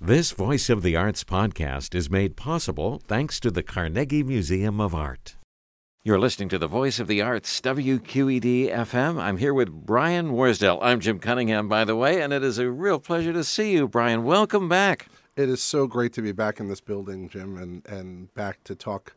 This 0.00 0.30
Voice 0.30 0.70
of 0.70 0.82
the 0.82 0.94
Arts 0.94 1.24
podcast 1.24 1.92
is 1.92 2.08
made 2.08 2.36
possible 2.36 3.02
thanks 3.08 3.40
to 3.40 3.50
the 3.50 3.64
Carnegie 3.64 4.22
Museum 4.22 4.80
of 4.80 4.94
Art. 4.94 5.34
You're 6.04 6.20
listening 6.20 6.48
to 6.50 6.58
the 6.58 6.68
Voice 6.68 7.00
of 7.00 7.08
the 7.08 7.20
Arts, 7.20 7.60
WQED 7.60 8.72
FM. 8.72 9.20
I'm 9.20 9.38
here 9.38 9.52
with 9.52 9.72
Brian 9.72 10.34
Worsdale. 10.34 10.78
I'm 10.82 11.00
Jim 11.00 11.18
Cunningham, 11.18 11.68
by 11.68 11.84
the 11.84 11.96
way, 11.96 12.22
and 12.22 12.32
it 12.32 12.44
is 12.44 12.58
a 12.58 12.70
real 12.70 13.00
pleasure 13.00 13.32
to 13.32 13.42
see 13.42 13.72
you, 13.72 13.88
Brian. 13.88 14.22
Welcome 14.22 14.68
back. 14.68 15.08
It 15.34 15.48
is 15.48 15.60
so 15.60 15.88
great 15.88 16.12
to 16.12 16.22
be 16.22 16.30
back 16.30 16.60
in 16.60 16.68
this 16.68 16.80
building, 16.80 17.28
Jim, 17.28 17.56
and, 17.56 17.84
and 17.84 18.32
back 18.34 18.62
to 18.64 18.76
talk 18.76 19.16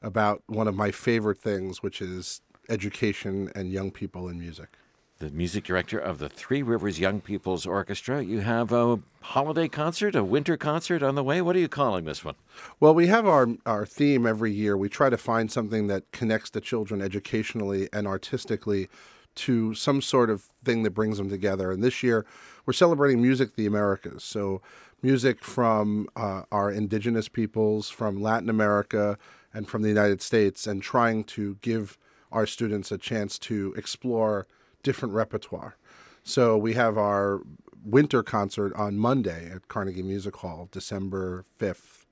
about 0.00 0.44
one 0.46 0.68
of 0.68 0.76
my 0.76 0.92
favorite 0.92 1.40
things, 1.40 1.82
which 1.82 2.00
is 2.00 2.40
education 2.68 3.50
and 3.56 3.72
young 3.72 3.90
people 3.90 4.28
in 4.28 4.38
music 4.38 4.78
the 5.20 5.30
music 5.30 5.64
director 5.64 5.98
of 5.98 6.18
the 6.18 6.30
Three 6.30 6.62
Rivers 6.62 6.98
Young 6.98 7.20
People's 7.20 7.66
Orchestra. 7.66 8.22
You 8.22 8.40
have 8.40 8.72
a 8.72 9.00
holiday 9.20 9.68
concert, 9.68 10.16
a 10.16 10.24
winter 10.24 10.56
concert 10.56 11.02
on 11.02 11.14
the 11.14 11.22
way. 11.22 11.42
What 11.42 11.54
are 11.56 11.58
you 11.58 11.68
calling 11.68 12.06
this 12.06 12.24
one? 12.24 12.36
Well, 12.80 12.94
we 12.94 13.08
have 13.08 13.26
our, 13.26 13.48
our 13.66 13.84
theme 13.84 14.26
every 14.26 14.50
year. 14.50 14.78
We 14.78 14.88
try 14.88 15.10
to 15.10 15.18
find 15.18 15.52
something 15.52 15.88
that 15.88 16.10
connects 16.10 16.48
the 16.48 16.62
children 16.62 17.02
educationally 17.02 17.86
and 17.92 18.06
artistically 18.06 18.88
to 19.34 19.74
some 19.74 20.00
sort 20.00 20.30
of 20.30 20.48
thing 20.64 20.84
that 20.84 20.92
brings 20.92 21.18
them 21.18 21.28
together. 21.28 21.70
And 21.70 21.84
this 21.84 22.02
year, 22.02 22.24
we're 22.64 22.72
celebrating 22.72 23.20
Music 23.20 23.56
the 23.56 23.66
Americas. 23.66 24.24
So, 24.24 24.62
music 25.02 25.44
from 25.44 26.08
uh, 26.16 26.42
our 26.50 26.70
indigenous 26.70 27.28
peoples, 27.28 27.90
from 27.90 28.22
Latin 28.22 28.48
America, 28.48 29.18
and 29.52 29.68
from 29.68 29.82
the 29.82 29.88
United 29.90 30.22
States, 30.22 30.66
and 30.66 30.82
trying 30.82 31.24
to 31.24 31.58
give 31.60 31.98
our 32.32 32.46
students 32.46 32.90
a 32.90 32.96
chance 32.96 33.38
to 33.40 33.74
explore 33.76 34.46
different 34.82 35.14
repertoire. 35.14 35.76
So 36.22 36.56
we 36.56 36.74
have 36.74 36.98
our 36.98 37.40
winter 37.84 38.22
concert 38.22 38.74
on 38.74 38.96
Monday 38.96 39.50
at 39.50 39.68
Carnegie 39.68 40.02
Music 40.02 40.36
Hall, 40.36 40.68
December 40.70 41.44
5th. 41.58 42.04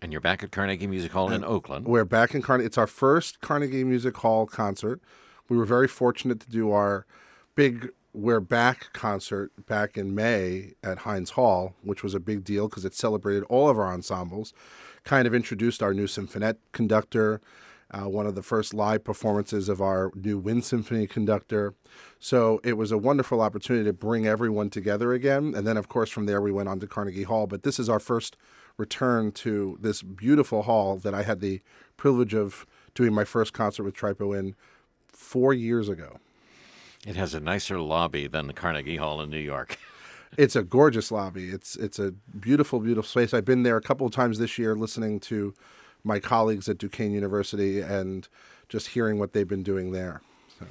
And 0.00 0.12
you're 0.12 0.20
back 0.20 0.44
at 0.44 0.52
Carnegie 0.52 0.86
Music 0.86 1.10
Hall 1.10 1.26
and 1.26 1.42
in 1.42 1.44
Oakland. 1.44 1.86
We're 1.86 2.04
back 2.04 2.34
in 2.34 2.42
Carnegie. 2.42 2.66
It's 2.66 2.78
our 2.78 2.86
first 2.86 3.40
Carnegie 3.40 3.82
Music 3.82 4.16
Hall 4.18 4.46
concert. 4.46 5.00
We 5.48 5.56
were 5.56 5.64
very 5.64 5.88
fortunate 5.88 6.38
to 6.40 6.50
do 6.50 6.70
our 6.70 7.04
big 7.56 7.90
We're 8.12 8.40
Back 8.40 8.92
concert 8.92 9.50
back 9.66 9.98
in 9.98 10.14
May 10.14 10.74
at 10.84 10.98
Heinz 10.98 11.30
Hall, 11.30 11.74
which 11.82 12.04
was 12.04 12.14
a 12.14 12.20
big 12.20 12.44
deal 12.44 12.68
because 12.68 12.84
it 12.84 12.94
celebrated 12.94 13.42
all 13.44 13.68
of 13.68 13.78
our 13.78 13.92
ensembles, 13.92 14.52
kind 15.02 15.26
of 15.26 15.34
introduced 15.34 15.82
our 15.82 15.92
new 15.92 16.06
symphonette 16.06 16.58
conductor, 16.72 17.40
uh, 17.90 18.08
one 18.08 18.26
of 18.26 18.34
the 18.34 18.42
first 18.42 18.74
live 18.74 19.02
performances 19.02 19.68
of 19.68 19.80
our 19.80 20.10
new 20.14 20.38
Wind 20.38 20.64
Symphony 20.64 21.06
conductor. 21.06 21.74
So 22.18 22.60
it 22.62 22.74
was 22.74 22.92
a 22.92 22.98
wonderful 22.98 23.40
opportunity 23.40 23.84
to 23.84 23.92
bring 23.92 24.26
everyone 24.26 24.70
together 24.70 25.12
again. 25.12 25.54
And 25.56 25.66
then, 25.66 25.76
of 25.76 25.88
course, 25.88 26.10
from 26.10 26.26
there 26.26 26.40
we 26.40 26.52
went 26.52 26.68
on 26.68 26.80
to 26.80 26.86
Carnegie 26.86 27.22
Hall. 27.22 27.46
But 27.46 27.62
this 27.62 27.78
is 27.78 27.88
our 27.88 28.00
first 28.00 28.36
return 28.76 29.32
to 29.32 29.78
this 29.80 30.02
beautiful 30.02 30.62
hall 30.62 30.96
that 30.98 31.14
I 31.14 31.22
had 31.22 31.40
the 31.40 31.60
privilege 31.96 32.34
of 32.34 32.66
doing 32.94 33.12
my 33.12 33.24
first 33.24 33.52
concert 33.52 33.84
with 33.84 33.96
TRYPO 33.96 34.38
in 34.38 34.54
four 35.08 35.52
years 35.52 35.88
ago. 35.88 36.18
It 37.06 37.16
has 37.16 37.34
a 37.34 37.40
nicer 37.40 37.80
lobby 37.80 38.26
than 38.26 38.46
the 38.48 38.52
Carnegie 38.52 38.96
Hall 38.96 39.20
in 39.20 39.30
New 39.30 39.38
York. 39.38 39.78
it's 40.36 40.56
a 40.56 40.62
gorgeous 40.62 41.10
lobby. 41.10 41.48
It's 41.48 41.76
it's 41.76 41.98
a 41.98 42.12
beautiful, 42.38 42.80
beautiful 42.80 43.08
space. 43.08 43.32
I've 43.32 43.44
been 43.44 43.62
there 43.62 43.76
a 43.76 43.82
couple 43.82 44.06
of 44.06 44.12
times 44.12 44.38
this 44.38 44.58
year 44.58 44.74
listening 44.74 45.20
to 45.20 45.54
my 46.04 46.20
colleagues 46.20 46.68
at 46.68 46.78
Duquesne 46.78 47.12
University 47.12 47.80
and 47.80 48.28
just 48.68 48.88
hearing 48.88 49.18
what 49.18 49.32
they've 49.32 49.48
been 49.48 49.62
doing 49.62 49.92
there. 49.92 50.20
So. 50.58 50.66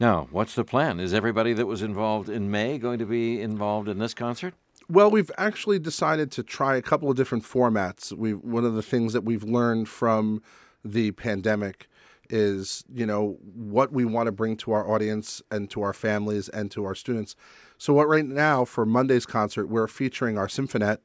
Now, 0.00 0.28
what's 0.30 0.54
the 0.54 0.64
plan? 0.64 1.00
Is 1.00 1.14
everybody 1.14 1.52
that 1.52 1.66
was 1.66 1.82
involved 1.82 2.28
in 2.28 2.50
May 2.50 2.78
going 2.78 2.98
to 2.98 3.06
be 3.06 3.40
involved 3.40 3.88
in 3.88 3.98
this 3.98 4.14
concert? 4.14 4.54
Well, 4.88 5.10
we've 5.10 5.30
actually 5.38 5.78
decided 5.78 6.30
to 6.32 6.42
try 6.42 6.76
a 6.76 6.82
couple 6.82 7.10
of 7.10 7.16
different 7.16 7.44
formats. 7.44 8.12
We 8.12 8.34
one 8.34 8.64
of 8.64 8.74
the 8.74 8.82
things 8.82 9.12
that 9.12 9.24
we've 9.24 9.44
learned 9.44 9.88
from 9.88 10.42
the 10.84 11.12
pandemic 11.12 11.88
is, 12.28 12.82
you 12.92 13.06
know, 13.06 13.38
what 13.54 13.92
we 13.92 14.04
want 14.04 14.26
to 14.26 14.32
bring 14.32 14.56
to 14.56 14.72
our 14.72 14.90
audience 14.90 15.42
and 15.50 15.70
to 15.70 15.82
our 15.82 15.92
families 15.92 16.48
and 16.48 16.70
to 16.72 16.84
our 16.84 16.94
students. 16.94 17.36
So 17.78 17.92
what 17.92 18.08
right 18.08 18.24
now 18.24 18.64
for 18.64 18.86
Monday's 18.86 19.26
concert, 19.26 19.66
we're 19.66 19.86
featuring 19.86 20.38
our 20.38 20.48
symphonette 20.48 20.98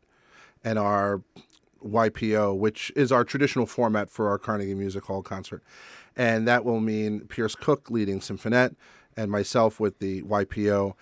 and 0.64 0.80
our 0.80 1.22
YPO, 1.86 2.58
which 2.58 2.92
is 2.96 3.12
our 3.12 3.24
traditional 3.24 3.66
format 3.66 4.10
for 4.10 4.30
our 4.30 4.38
Carnegie 4.38 4.74
Music 4.74 5.06
Hall 5.06 5.22
concert. 5.22 5.64
And 6.16 6.48
that 6.48 6.66
will 6.66 6.80
mean 6.80 7.22
Pierce 7.22 7.56
Cook 7.56 7.92
leading 7.92 8.20
Symphonette 8.20 8.76
and 9.16 9.32
myself 9.32 9.80
with 9.80 10.00
the 10.00 10.22
YPO. 10.24 10.94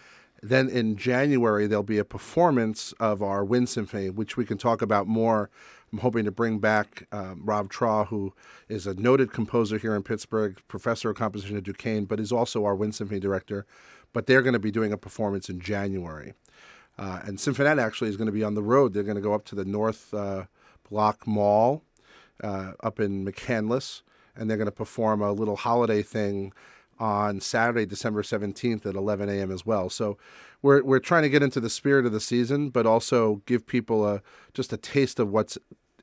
Then 0.42 0.70
in 0.70 0.96
January, 0.96 1.68
there'll 1.68 1.84
be 1.84 1.98
a 1.98 2.06
performance 2.06 2.94
of 3.00 3.24
our 3.24 3.44
Wind 3.44 3.70
Symphony, 3.70 4.10
which 4.10 4.38
we 4.38 4.46
can 4.46 4.58
talk 4.58 4.82
about 4.82 5.08
more. 5.08 5.50
I'm 5.92 6.00
hoping 6.00 6.26
to 6.26 6.32
bring 6.32 6.60
back 6.60 7.08
um, 7.12 7.42
Rob 7.44 7.72
Traw, 7.72 8.08
who 8.08 8.34
is 8.68 8.86
a 8.86 8.94
noted 8.94 9.32
composer 9.32 9.78
here 9.78 9.96
in 9.96 10.04
Pittsburgh, 10.04 10.60
professor 10.68 11.10
of 11.10 11.16
composition 11.16 11.58
at 11.58 11.64
Duquesne, 11.64 12.06
but 12.06 12.20
is 12.20 12.32
also 12.32 12.66
our 12.66 12.76
Wind 12.76 12.96
Symphony 12.96 13.20
director. 13.20 13.66
But 14.12 14.28
they're 14.28 14.42
going 14.42 14.54
to 14.54 14.60
be 14.60 14.72
doing 14.72 14.92
a 14.92 14.98
performance 14.98 15.50
in 15.50 15.60
January. 15.60 16.34
Uh, 16.98 17.22
and 17.24 17.38
Symphonette 17.38 17.80
actually 17.80 18.10
is 18.10 18.18
going 18.18 18.28
to 18.28 18.32
be 18.32 18.44
on 18.44 18.56
the 18.56 18.64
road. 18.64 18.94
They're 18.94 19.04
going 19.04 19.16
to 19.16 19.22
go 19.22 19.34
up 19.34 19.46
to 19.46 19.56
the 19.56 19.66
North 19.66 20.14
uh, 20.14 20.46
Block 20.90 21.28
Mall 21.28 21.84
uh, 22.44 22.74
up 22.84 23.00
in 23.00 23.26
McCandless, 23.26 24.02
and 24.36 24.50
they're 24.50 24.58
going 24.58 24.66
to 24.66 24.72
perform 24.72 25.22
a 25.22 25.32
little 25.32 25.56
holiday 25.56 26.02
thing 26.02 26.54
on 27.00 27.42
Saturday, 27.42 27.86
December 27.86 28.22
17th 28.22 28.86
at 28.86 28.96
11 28.96 29.30
a.m. 29.30 29.52
as 29.52 29.66
well. 29.66 29.90
So 29.90 30.18
we're, 30.62 30.84
we're 30.84 31.00
trying 31.00 31.24
to 31.24 31.30
get 31.30 31.44
into 31.44 31.60
the 31.60 31.70
spirit 31.70 32.06
of 32.06 32.12
the 32.12 32.20
season, 32.20 32.70
but 32.70 32.86
also 32.86 33.42
give 33.46 33.68
people 33.68 34.08
a 34.08 34.22
just 34.54 34.72
a 34.72 34.78
taste 34.78 35.20
of 35.20 35.30
what's 35.30 35.58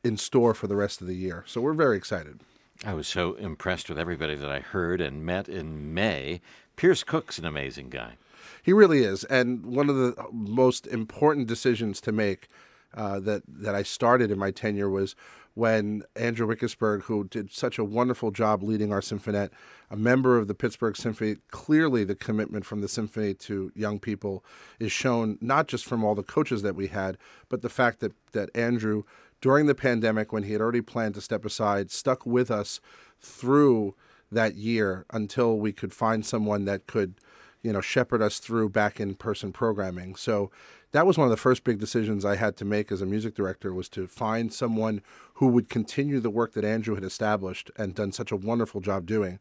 in 0.05 0.17
store 0.17 0.55
for 0.55 0.67
the 0.67 0.77
rest 0.77 1.01
of 1.01 1.07
the 1.07 1.17
year. 1.17 1.45
So 1.47 1.61
we're 1.61 1.73
very 1.73 1.97
excited. 1.97 2.41
I 2.85 2.95
was 2.95 3.07
so 3.07 3.35
impressed 3.35 3.89
with 3.89 3.99
everybody 3.99 4.35
that 4.35 4.51
I 4.51 4.61
heard 4.61 5.01
and 5.01 5.25
met 5.25 5.49
in 5.49 5.95
May. 5.95 6.41
Pierce 6.77 7.05
Cook's 7.05 7.39
an 7.39 7.45
amazing 7.45 7.91
guy. 7.91 8.17
He 8.63 8.73
really 8.73 9.05
is. 9.05 9.25
And 9.25 9.65
one 9.65 9.89
of 9.89 9.97
the 9.97 10.15
most 10.33 10.87
important 10.89 11.47
decisions 11.47 12.01
to 12.03 12.13
make 12.13 12.49
uh, 12.95 13.21
that 13.21 13.43
that 13.47 13.75
I 13.75 13.83
started 13.83 14.31
in 14.31 14.39
my 14.39 14.51
tenure 14.51 14.91
was 14.91 15.15
when 15.55 16.03
Andrew 16.17 16.47
Wickesberg, 16.47 17.03
who 17.03 17.25
did 17.25 17.53
such 17.53 17.79
a 17.79 17.85
wonderful 17.85 18.31
job 18.31 18.63
leading 18.63 18.93
our 18.93 19.03
symphonette, 19.03 19.51
a 19.91 19.97
member 19.97 20.39
of 20.39 20.49
the 20.49 20.55
Pittsburgh 20.55 20.97
Symphony, 20.97 21.37
clearly 21.51 22.05
the 22.05 22.15
commitment 22.15 22.65
from 22.65 22.81
the 22.81 22.89
symphony 22.89 23.35
to 23.35 23.71
young 23.75 23.99
people 23.99 24.43
is 24.79 24.91
shown 24.91 25.37
not 25.43 25.69
just 25.69 25.85
from 25.85 26.05
all 26.05 26.15
the 26.15 26.23
coaches 26.23 26.63
that 26.63 26.75
we 26.75 26.87
had, 26.87 27.19
but 27.49 27.61
the 27.61 27.69
fact 27.69 28.01
that 28.01 28.13
that 28.33 28.51
Andrew, 28.55 29.03
during 29.41 29.67
the 29.67 29.75
pandemic, 29.75 30.33
when 30.33 30.45
he 30.45 30.53
had 30.53 30.63
already 30.63 30.81
planned 30.81 31.15
to 31.15 31.21
step 31.21 31.45
aside, 31.45 31.91
stuck 31.91 32.25
with 32.25 32.51
us 32.51 32.81
through 33.21 33.95
that 34.31 34.55
year 34.55 35.05
until 35.11 35.59
we 35.59 35.73
could 35.73 35.93
find 35.93 36.25
someone 36.25 36.65
that 36.65 36.87
could 36.87 37.15
you 37.63 37.73
know, 37.73 37.81
shepherd 37.81 38.23
us 38.23 38.39
through 38.39 38.69
back 38.69 39.01
in 39.01 39.15
person 39.15 39.53
programming. 39.53 40.15
So 40.17 40.51
that 40.93 41.07
was 41.07 41.17
one 41.17 41.27
of 41.27 41.31
the 41.31 41.37
first 41.37 41.65
big 41.65 41.79
decisions 41.79 42.25
I 42.25 42.37
had 42.37 42.57
to 42.59 42.65
make 42.65 42.93
as 42.93 43.01
a 43.01 43.07
music 43.07 43.35
director 43.35 43.73
was 43.73 43.89
to 43.91 44.07
find 44.07 44.53
someone 44.53 45.01
who 45.35 45.49
would 45.49 45.69
continue 45.69 46.21
the 46.21 46.31
work 46.31 46.53
that 46.53 46.65
Andrew 46.65 46.95
had 46.95 47.05
established 47.05 47.71
and 47.77 47.95
done 47.95 48.13
such 48.13 48.31
a 48.31 48.37
wonderful 48.37 48.81
job 48.81 49.07
doing, 49.07 49.39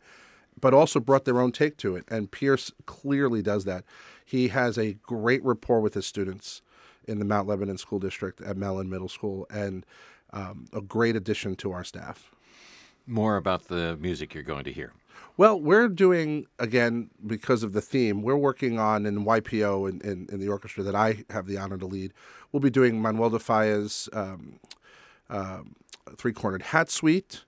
but 0.59 0.73
also 0.73 0.99
brought 0.99 1.25
their 1.25 1.41
own 1.41 1.51
take 1.51 1.77
to 1.77 1.95
it. 1.95 2.05
And 2.09 2.31
Pierce 2.31 2.71
clearly 2.85 3.41
does 3.41 3.65
that. 3.65 3.83
He 4.23 4.47
has 4.49 4.77
a 4.77 4.93
great 4.93 5.43
rapport 5.43 5.81
with 5.81 5.93
his 5.93 6.07
students 6.07 6.61
in 7.07 7.19
the 7.19 7.25
Mount 7.25 7.47
Lebanon 7.47 7.77
School 7.77 7.99
District 7.99 8.39
at 8.41 8.55
Mellon 8.55 8.89
Middle 8.89 9.09
School 9.09 9.45
and 9.49 9.85
um, 10.31 10.67
a 10.71 10.81
great 10.81 11.15
addition 11.15 11.55
to 11.57 11.71
our 11.71 11.83
staff. 11.83 12.31
More 13.05 13.35
about 13.35 13.67
the 13.67 13.97
music 13.97 14.33
you're 14.33 14.43
going 14.43 14.63
to 14.63 14.71
hear. 14.71 14.93
Well, 15.37 15.59
we're 15.59 15.87
doing 15.87 16.45
again 16.59 17.09
because 17.25 17.63
of 17.63 17.73
the 17.73 17.81
theme. 17.81 18.21
We're 18.21 18.35
working 18.35 18.79
on 18.79 19.05
in 19.05 19.25
YPO 19.25 19.89
in, 19.89 20.01
in, 20.01 20.27
in 20.31 20.39
the 20.39 20.49
orchestra 20.49 20.83
that 20.83 20.95
I 20.95 21.23
have 21.29 21.47
the 21.47 21.57
honor 21.57 21.77
to 21.77 21.85
lead. 21.85 22.13
We'll 22.51 22.59
be 22.59 22.69
doing 22.69 23.01
Manuel 23.01 23.29
de 23.29 23.39
Falla's 23.39 24.09
um, 24.13 24.59
uh, 25.29 25.61
Three 26.17 26.33
Cornered 26.33 26.63
Hat 26.63 26.89
Suite. 26.89 27.45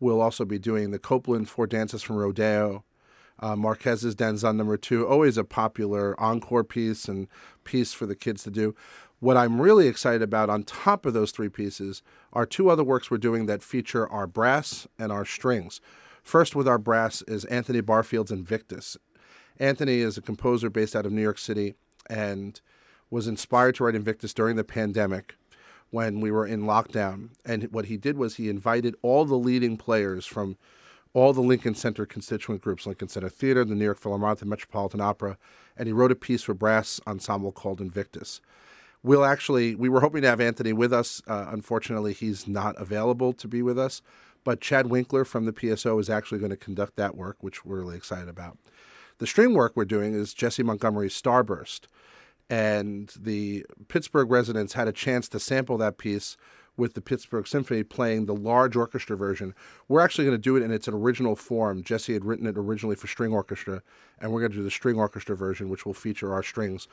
We'll 0.00 0.20
also 0.20 0.44
be 0.44 0.58
doing 0.58 0.90
the 0.90 0.98
Copland 0.98 1.48
Four 1.48 1.66
Dances 1.66 2.02
from 2.02 2.16
Rodeo. 2.16 2.84
Uh, 3.38 3.54
Marquez's 3.54 4.14
Danzon 4.14 4.56
Number 4.56 4.78
Two, 4.78 5.06
always 5.06 5.36
a 5.36 5.44
popular 5.44 6.18
encore 6.18 6.64
piece 6.64 7.06
and 7.06 7.28
piece 7.64 7.92
for 7.92 8.06
the 8.06 8.16
kids 8.16 8.42
to 8.44 8.50
do. 8.50 8.74
What 9.20 9.36
I'm 9.36 9.60
really 9.60 9.88
excited 9.88 10.22
about 10.22 10.50
on 10.50 10.62
top 10.62 11.06
of 11.06 11.14
those 11.14 11.32
three 11.32 11.48
pieces 11.48 12.02
are 12.32 12.46
two 12.46 12.70
other 12.70 12.84
works 12.84 13.10
we're 13.10 13.18
doing 13.18 13.46
that 13.46 13.62
feature 13.62 14.08
our 14.08 14.26
brass 14.26 14.86
and 14.98 15.10
our 15.12 15.24
strings. 15.24 15.80
First, 16.26 16.56
with 16.56 16.66
our 16.66 16.76
brass, 16.76 17.22
is 17.28 17.44
Anthony 17.44 17.80
Barfield's 17.80 18.32
Invictus. 18.32 18.96
Anthony 19.60 20.00
is 20.00 20.18
a 20.18 20.20
composer 20.20 20.68
based 20.68 20.96
out 20.96 21.06
of 21.06 21.12
New 21.12 21.22
York 21.22 21.38
City 21.38 21.76
and 22.10 22.60
was 23.10 23.28
inspired 23.28 23.76
to 23.76 23.84
write 23.84 23.94
Invictus 23.94 24.34
during 24.34 24.56
the 24.56 24.64
pandemic 24.64 25.36
when 25.90 26.20
we 26.20 26.32
were 26.32 26.44
in 26.44 26.62
lockdown. 26.62 27.28
And 27.44 27.70
what 27.70 27.84
he 27.84 27.96
did 27.96 28.18
was 28.18 28.34
he 28.34 28.48
invited 28.48 28.96
all 29.02 29.24
the 29.24 29.36
leading 29.36 29.76
players 29.76 30.26
from 30.26 30.56
all 31.12 31.32
the 31.32 31.40
Lincoln 31.40 31.76
Center 31.76 32.04
constituent 32.04 32.60
groups, 32.60 32.88
Lincoln 32.88 33.06
Center 33.08 33.28
Theater, 33.28 33.64
the 33.64 33.76
New 33.76 33.84
York 33.84 34.00
Philharmonic, 34.00 34.40
the 34.40 34.46
Metropolitan 34.46 35.00
Opera, 35.00 35.38
and 35.76 35.86
he 35.86 35.92
wrote 35.92 36.10
a 36.10 36.16
piece 36.16 36.42
for 36.42 36.54
brass 36.54 37.00
ensemble 37.06 37.52
called 37.52 37.80
Invictus. 37.80 38.40
we'll 39.04 39.24
actually 39.24 39.76
we 39.76 39.88
were 39.88 40.00
hoping 40.00 40.22
to 40.22 40.28
have 40.28 40.40
Anthony 40.40 40.72
with 40.72 40.92
us. 40.92 41.22
Uh, 41.28 41.46
unfortunately, 41.50 42.12
he's 42.12 42.48
not 42.48 42.74
available 42.80 43.32
to 43.34 43.46
be 43.46 43.62
with 43.62 43.78
us. 43.78 44.02
But 44.46 44.60
Chad 44.60 44.86
Winkler 44.86 45.24
from 45.24 45.44
the 45.44 45.52
PSO 45.52 46.00
is 46.00 46.08
actually 46.08 46.38
going 46.38 46.50
to 46.50 46.56
conduct 46.56 46.94
that 46.94 47.16
work, 47.16 47.38
which 47.40 47.64
we're 47.64 47.80
really 47.80 47.96
excited 47.96 48.28
about. 48.28 48.56
The 49.18 49.26
string 49.26 49.54
work 49.54 49.72
we're 49.74 49.84
doing 49.86 50.14
is 50.14 50.32
Jessie 50.32 50.62
Montgomery's 50.62 51.20
Starburst. 51.20 51.88
And 52.48 53.12
the 53.18 53.66
Pittsburgh 53.88 54.30
residents 54.30 54.74
had 54.74 54.86
a 54.86 54.92
chance 54.92 55.28
to 55.30 55.40
sample 55.40 55.76
that 55.78 55.98
piece 55.98 56.36
with 56.76 56.94
the 56.94 57.00
Pittsburgh 57.00 57.48
Symphony 57.48 57.82
playing 57.82 58.26
the 58.26 58.36
large 58.36 58.76
orchestra 58.76 59.16
version. 59.16 59.52
We're 59.88 60.00
actually 60.00 60.26
going 60.26 60.36
to 60.36 60.42
do 60.42 60.54
it 60.54 60.62
in 60.62 60.70
its 60.70 60.86
original 60.86 61.34
form. 61.34 61.82
Jessie 61.82 62.12
had 62.12 62.24
written 62.24 62.46
it 62.46 62.56
originally 62.56 62.94
for 62.94 63.08
string 63.08 63.32
orchestra, 63.32 63.82
and 64.20 64.30
we're 64.30 64.42
going 64.42 64.52
to 64.52 64.58
do 64.58 64.62
the 64.62 64.70
string 64.70 64.96
orchestra 64.96 65.36
version, 65.36 65.70
which 65.70 65.84
will 65.84 65.94
feature 65.94 66.32
our 66.32 66.44
strings, 66.44 66.86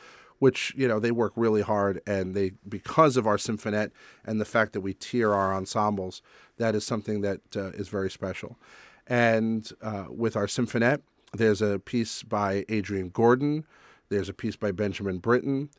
which 0.44 0.74
you 0.75 0.90
know 0.90 1.00
they 1.00 1.10
work 1.10 1.31
really 1.38 1.62
hard, 1.62 2.01
and 2.06 2.36
they 2.36 2.51
because 2.68 3.16
of 3.16 3.25
our 3.25 3.38
symphonette 3.38 3.92
and 4.25 4.42
the 4.42 4.45
fact 4.45 4.74
that 4.74 4.81
we 4.81 4.94
tier 4.94 5.34
our 5.34 5.54
ensembles, 5.54 6.22
that 6.57 6.75
is 6.75 6.86
something 6.86 7.22
that 7.22 7.40
uh, 7.56 7.69
is 7.69 7.88
very 7.88 8.12
special. 8.12 8.60
And 9.07 9.72
uh, 9.81 10.07
with 10.10 10.36
our 10.36 10.48
symphonette, 10.48 11.00
there's 11.31 11.62
a 11.62 11.80
piece 11.80 12.24
by 12.24 12.66
Adrian 12.68 13.07
Gordon. 13.07 13.63
There's 14.10 14.28
a 14.28 14.34
piece 14.34 14.57
by 14.57 14.74
Benjamin 14.74 15.19
Britten 15.19 15.69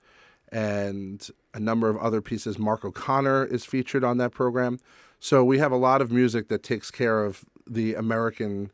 and 0.50 1.28
a 1.52 1.60
number 1.60 1.90
of 1.90 1.98
other 1.98 2.22
pieces. 2.22 2.58
Mark 2.58 2.86
O'Connor 2.86 3.44
is 3.44 3.66
featured 3.66 4.02
on 4.02 4.16
that 4.16 4.32
program. 4.32 4.78
So 5.20 5.44
we 5.44 5.58
have 5.58 5.72
a 5.72 5.76
lot 5.76 6.00
of 6.00 6.10
music 6.10 6.48
that 6.48 6.62
takes 6.62 6.90
care 6.90 7.22
of 7.22 7.44
the 7.66 7.94
American 7.94 8.72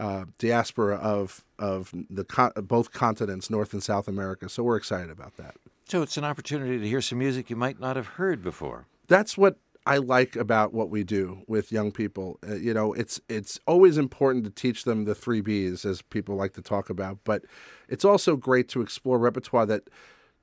uh, 0.00 0.24
diaspora 0.38 0.96
of 0.96 1.44
of 1.58 1.92
the 2.10 2.24
con- 2.24 2.52
both 2.62 2.92
continents, 2.92 3.50
North 3.50 3.72
and 3.72 3.82
South 3.82 4.08
America. 4.08 4.48
So 4.48 4.62
we're 4.62 4.76
excited 4.76 5.10
about 5.10 5.36
that. 5.36 5.56
So 5.88 6.02
it's 6.02 6.16
an 6.16 6.24
opportunity 6.24 6.78
to 6.78 6.88
hear 6.88 7.00
some 7.00 7.18
music 7.18 7.48
you 7.48 7.56
might 7.56 7.78
not 7.78 7.96
have 7.96 8.06
heard 8.06 8.42
before. 8.42 8.86
That's 9.06 9.38
what 9.38 9.58
I 9.86 9.98
like 9.98 10.34
about 10.34 10.74
what 10.74 10.90
we 10.90 11.04
do 11.04 11.42
with 11.46 11.70
young 11.70 11.92
people. 11.92 12.40
Uh, 12.46 12.54
you 12.56 12.74
know, 12.74 12.92
it's 12.92 13.20
it's 13.28 13.60
always 13.66 13.96
important 13.96 14.44
to 14.44 14.50
teach 14.50 14.82
them 14.82 15.04
the 15.04 15.14
three 15.14 15.40
B's, 15.40 15.84
as 15.84 16.02
people 16.02 16.34
like 16.34 16.54
to 16.54 16.62
talk 16.62 16.90
about, 16.90 17.18
but 17.22 17.44
it's 17.88 18.04
also 18.04 18.34
great 18.34 18.68
to 18.70 18.80
explore 18.80 19.18
repertoire 19.18 19.64
that 19.66 19.88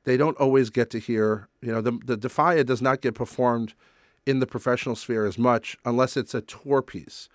they 0.06 0.16
don't 0.16 0.38
always 0.38 0.70
get 0.70 0.90
to 0.92 1.00
hear. 1.00 1.50
You 1.62 1.74
know, 1.74 1.82
the 1.82 2.00
the 2.06 2.16
de 2.16 2.30
Falla 2.30 2.64
does 2.64 2.82
not 2.82 3.02
get 3.02 3.16
performed 3.16 3.74
in 4.26 4.40
the 4.40 4.48
professional 4.48 4.96
sphere 4.96 5.26
as 5.26 5.38
much 5.38 5.78
unless 5.84 6.16
it's 6.16 6.34
a 6.34 6.42
tour 6.42 6.82
piece 6.82 7.28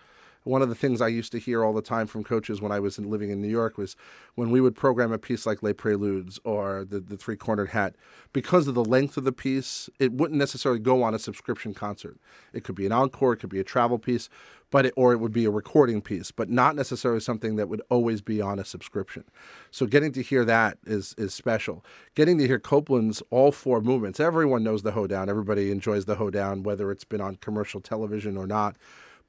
one 0.44 0.62
of 0.62 0.68
the 0.68 0.74
things 0.74 1.00
I 1.00 1.08
used 1.08 1.32
to 1.32 1.38
hear 1.38 1.64
all 1.64 1.72
the 1.72 1.82
time 1.82 2.06
from 2.06 2.24
coaches 2.24 2.60
when 2.60 2.72
I 2.72 2.80
was 2.80 2.98
in, 2.98 3.10
living 3.10 3.30
in 3.30 3.42
New 3.42 3.48
York 3.48 3.76
was 3.76 3.96
when 4.34 4.50
we 4.50 4.60
would 4.60 4.74
program 4.74 5.12
a 5.12 5.18
piece 5.18 5.46
like 5.46 5.62
Les 5.62 5.72
Preludes 5.72 6.38
or 6.44 6.84
the, 6.88 7.00
the 7.00 7.16
Three 7.16 7.36
Cornered 7.36 7.70
Hat, 7.70 7.96
because 8.32 8.68
of 8.68 8.74
the 8.74 8.84
length 8.84 9.16
of 9.16 9.24
the 9.24 9.32
piece, 9.32 9.90
it 9.98 10.12
wouldn't 10.12 10.38
necessarily 10.38 10.80
go 10.80 11.02
on 11.02 11.14
a 11.14 11.18
subscription 11.18 11.74
concert. 11.74 12.18
It 12.52 12.64
could 12.64 12.74
be 12.74 12.86
an 12.86 12.92
encore, 12.92 13.34
it 13.34 13.38
could 13.38 13.50
be 13.50 13.60
a 13.60 13.64
travel 13.64 13.98
piece, 13.98 14.28
but 14.70 14.86
it, 14.86 14.94
or 14.96 15.12
it 15.12 15.16
would 15.16 15.32
be 15.32 15.44
a 15.44 15.50
recording 15.50 16.02
piece, 16.02 16.30
but 16.30 16.50
not 16.50 16.76
necessarily 16.76 17.20
something 17.20 17.56
that 17.56 17.68
would 17.68 17.82
always 17.88 18.20
be 18.20 18.40
on 18.40 18.58
a 18.58 18.64
subscription. 18.64 19.24
So 19.70 19.86
getting 19.86 20.12
to 20.12 20.22
hear 20.22 20.44
that 20.44 20.78
is 20.86 21.14
is 21.16 21.32
special. 21.32 21.84
Getting 22.14 22.38
to 22.38 22.46
hear 22.46 22.58
Copland's 22.58 23.22
all 23.30 23.50
four 23.50 23.80
movements. 23.80 24.20
Everyone 24.20 24.62
knows 24.62 24.82
the 24.82 24.92
hoedown. 24.92 25.30
Everybody 25.30 25.70
enjoys 25.70 26.04
the 26.04 26.16
hoedown, 26.16 26.62
whether 26.62 26.90
it's 26.90 27.04
been 27.04 27.20
on 27.20 27.36
commercial 27.36 27.80
television 27.80 28.36
or 28.36 28.46
not. 28.46 28.76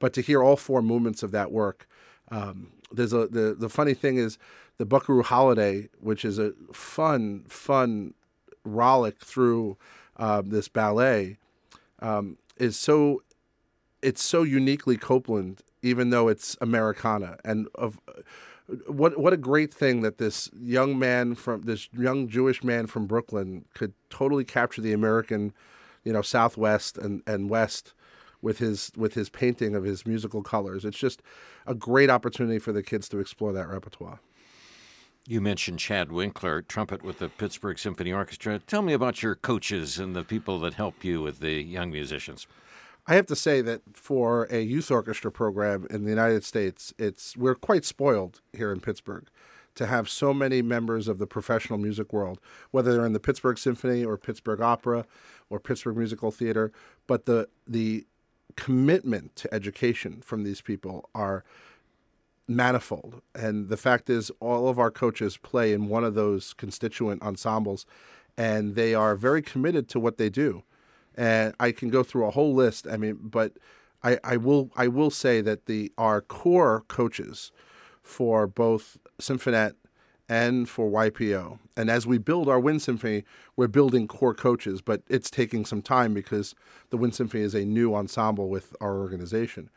But 0.00 0.12
to 0.14 0.20
hear 0.20 0.42
all 0.42 0.56
four 0.56 0.82
movements 0.82 1.22
of 1.22 1.30
that 1.30 1.52
work, 1.52 1.86
um, 2.30 2.72
there's 2.90 3.12
a 3.12 3.28
the 3.28 3.54
the 3.56 3.68
funny 3.68 3.94
thing 3.94 4.16
is 4.16 4.38
the 4.78 4.86
Buckaroo 4.86 5.22
Holiday, 5.22 5.88
which 6.00 6.24
is 6.24 6.38
a 6.38 6.52
fun 6.72 7.44
fun 7.46 8.14
rollick 8.66 9.18
through 9.18 9.76
uh, 10.16 10.42
this 10.44 10.68
ballet, 10.68 11.36
um, 12.00 12.38
is 12.56 12.76
so 12.76 13.22
it's 14.02 14.22
so 14.22 14.42
uniquely 14.42 14.96
Copland, 14.96 15.62
even 15.82 16.10
though 16.10 16.28
it's 16.28 16.56
Americana, 16.60 17.38
and 17.44 17.68
of 17.74 18.00
what 18.86 19.18
what 19.18 19.32
a 19.32 19.36
great 19.36 19.72
thing 19.72 20.02
that 20.02 20.18
this 20.18 20.50
young 20.58 20.98
man 20.98 21.34
from 21.34 21.62
this 21.62 21.88
young 21.92 22.28
Jewish 22.28 22.62
man 22.62 22.86
from 22.86 23.06
Brooklyn 23.06 23.64
could 23.74 23.92
totally 24.08 24.44
capture 24.44 24.80
the 24.80 24.92
American, 24.92 25.52
you 26.04 26.12
know, 26.12 26.22
Southwest 26.22 26.96
and 26.96 27.22
and 27.26 27.50
West 27.50 27.94
with 28.42 28.58
his 28.58 28.90
with 28.96 29.14
his 29.14 29.28
painting 29.28 29.74
of 29.74 29.84
his 29.84 30.06
musical 30.06 30.42
colors. 30.42 30.84
It's 30.84 30.98
just 30.98 31.22
a 31.66 31.74
great 31.74 32.10
opportunity 32.10 32.58
for 32.58 32.72
the 32.72 32.82
kids 32.82 33.08
to 33.10 33.18
explore 33.18 33.52
that 33.52 33.68
repertoire. 33.68 34.20
You 35.26 35.40
mentioned 35.40 35.78
Chad 35.78 36.10
Winkler, 36.10 36.62
trumpet 36.62 37.02
with 37.02 37.18
the 37.18 37.28
Pittsburgh 37.28 37.78
Symphony 37.78 38.12
Orchestra. 38.12 38.58
Tell 38.58 38.82
me 38.82 38.94
about 38.94 39.22
your 39.22 39.34
coaches 39.34 39.98
and 39.98 40.16
the 40.16 40.24
people 40.24 40.58
that 40.60 40.74
help 40.74 41.04
you 41.04 41.20
with 41.20 41.40
the 41.40 41.62
young 41.62 41.90
musicians. 41.90 42.46
I 43.06 43.14
have 43.14 43.26
to 43.26 43.36
say 43.36 43.60
that 43.62 43.82
for 43.92 44.46
a 44.50 44.60
youth 44.60 44.90
orchestra 44.90 45.30
program 45.30 45.86
in 45.90 46.04
the 46.04 46.10
United 46.10 46.44
States, 46.44 46.94
it's 46.98 47.36
we're 47.36 47.54
quite 47.54 47.84
spoiled 47.84 48.40
here 48.52 48.72
in 48.72 48.80
Pittsburgh 48.80 49.28
to 49.74 49.86
have 49.86 50.08
so 50.08 50.34
many 50.34 50.62
members 50.62 51.08
of 51.08 51.18
the 51.18 51.26
professional 51.26 51.78
music 51.78 52.12
world, 52.12 52.40
whether 52.70 52.92
they're 52.92 53.06
in 53.06 53.12
the 53.12 53.20
Pittsburgh 53.20 53.58
Symphony 53.58 54.04
or 54.04 54.16
Pittsburgh 54.16 54.60
Opera 54.60 55.06
or 55.48 55.60
Pittsburgh 55.60 55.96
Musical 55.96 56.30
Theater. 56.30 56.72
But 57.06 57.26
the 57.26 57.48
the 57.66 58.06
commitment 58.56 59.36
to 59.36 59.52
education 59.54 60.22
from 60.24 60.44
these 60.44 60.60
people 60.60 61.08
are 61.14 61.44
manifold. 62.48 63.22
And 63.34 63.68
the 63.68 63.76
fact 63.76 64.10
is, 64.10 64.30
all 64.40 64.68
of 64.68 64.78
our 64.78 64.90
coaches 64.90 65.36
play 65.36 65.72
in 65.72 65.88
one 65.88 66.04
of 66.04 66.14
those 66.14 66.52
constituent 66.54 67.22
ensembles, 67.22 67.86
and 68.36 68.74
they 68.74 68.94
are 68.94 69.14
very 69.14 69.42
committed 69.42 69.88
to 69.90 70.00
what 70.00 70.18
they 70.18 70.28
do. 70.28 70.62
And 71.16 71.54
I 71.60 71.72
can 71.72 71.90
go 71.90 72.02
through 72.02 72.26
a 72.26 72.30
whole 72.30 72.54
list. 72.54 72.86
I 72.90 72.96
mean, 72.96 73.18
but 73.20 73.52
I, 74.02 74.18
I 74.24 74.36
will 74.36 74.70
I 74.76 74.88
will 74.88 75.10
say 75.10 75.40
that 75.40 75.66
the 75.66 75.92
our 75.98 76.20
core 76.20 76.84
coaches 76.88 77.52
for 78.02 78.46
both 78.46 78.98
Symphonette 79.20 79.74
and 80.30 80.68
for 80.68 80.88
YPO. 80.88 81.58
And 81.76 81.90
as 81.90 82.06
we 82.06 82.16
build 82.16 82.48
our 82.48 82.60
Wind 82.60 82.82
Symphony, 82.82 83.24
we're 83.56 83.66
building 83.66 84.06
core 84.06 84.32
coaches, 84.32 84.80
but 84.80 85.02
it's 85.08 85.28
taking 85.28 85.64
some 85.64 85.82
time 85.82 86.14
because 86.14 86.54
the 86.90 86.96
Wind 86.96 87.16
Symphony 87.16 87.42
is 87.42 87.52
a 87.52 87.64
new 87.64 87.96
ensemble 87.96 88.48
with 88.48 88.76
our 88.80 89.00
organization. 89.00 89.70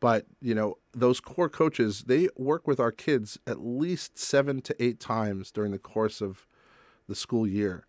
But, 0.00 0.26
you 0.42 0.54
know, 0.54 0.76
those 0.92 1.20
core 1.20 1.48
coaches, 1.48 2.04
they 2.06 2.28
work 2.36 2.66
with 2.68 2.78
our 2.78 2.92
kids 2.92 3.38
at 3.46 3.64
least 3.64 4.18
seven 4.18 4.60
to 4.62 4.76
eight 4.78 5.00
times 5.00 5.50
during 5.50 5.72
the 5.72 5.78
course 5.78 6.20
of 6.20 6.46
the 7.08 7.14
school 7.14 7.46
year. 7.46 7.86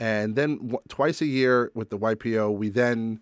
And 0.00 0.34
then 0.34 0.56
w- 0.56 0.82
twice 0.88 1.20
a 1.20 1.26
year 1.26 1.70
with 1.76 1.90
the 1.90 1.98
YPO, 1.98 2.56
we 2.56 2.70
then 2.70 3.20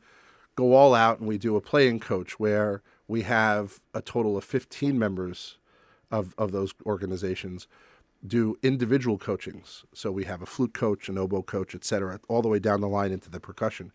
go 0.57 0.73
all 0.73 0.95
out 0.95 1.19
and 1.19 1.29
we 1.29 1.37
do 1.37 1.57
a 1.57 1.61
playing 1.61 2.01
coach 2.01 2.41
where 2.41 2.81
we 3.07 3.21
have 3.23 3.81
a 3.93 4.01
total 4.01 4.39
of 4.39 4.45
15 4.45 4.99
members 4.99 5.59
of, 6.11 6.35
of 6.39 6.53
those 6.53 6.73
organizations 6.87 7.67
do 8.27 8.59
individual 8.63 9.19
coachings. 9.19 9.85
So 9.95 10.13
we 10.13 10.25
have 10.25 10.43
a 10.43 10.47
flute 10.47 10.75
coach, 10.75 11.09
an 11.09 11.19
oboe 11.19 11.43
coach, 11.43 11.75
et 11.75 11.85
cetera, 11.85 12.21
all 12.29 12.43
the 12.43 12.49
way 12.49 12.59
down 12.59 12.81
the 12.81 12.89
line 12.89 13.13
into 13.13 13.31
the 13.31 13.41
percussion. 13.41 13.93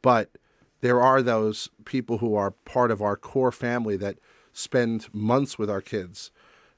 But 0.00 0.38
there 0.80 1.00
are 1.00 1.22
those 1.22 1.68
people 1.84 2.18
who 2.18 2.34
are 2.34 2.50
part 2.50 2.90
of 2.90 3.02
our 3.02 3.16
core 3.16 3.52
family 3.52 3.96
that 3.96 4.18
spend 4.52 5.12
months 5.12 5.58
with 5.58 5.70
our 5.70 5.80
kids 5.80 6.30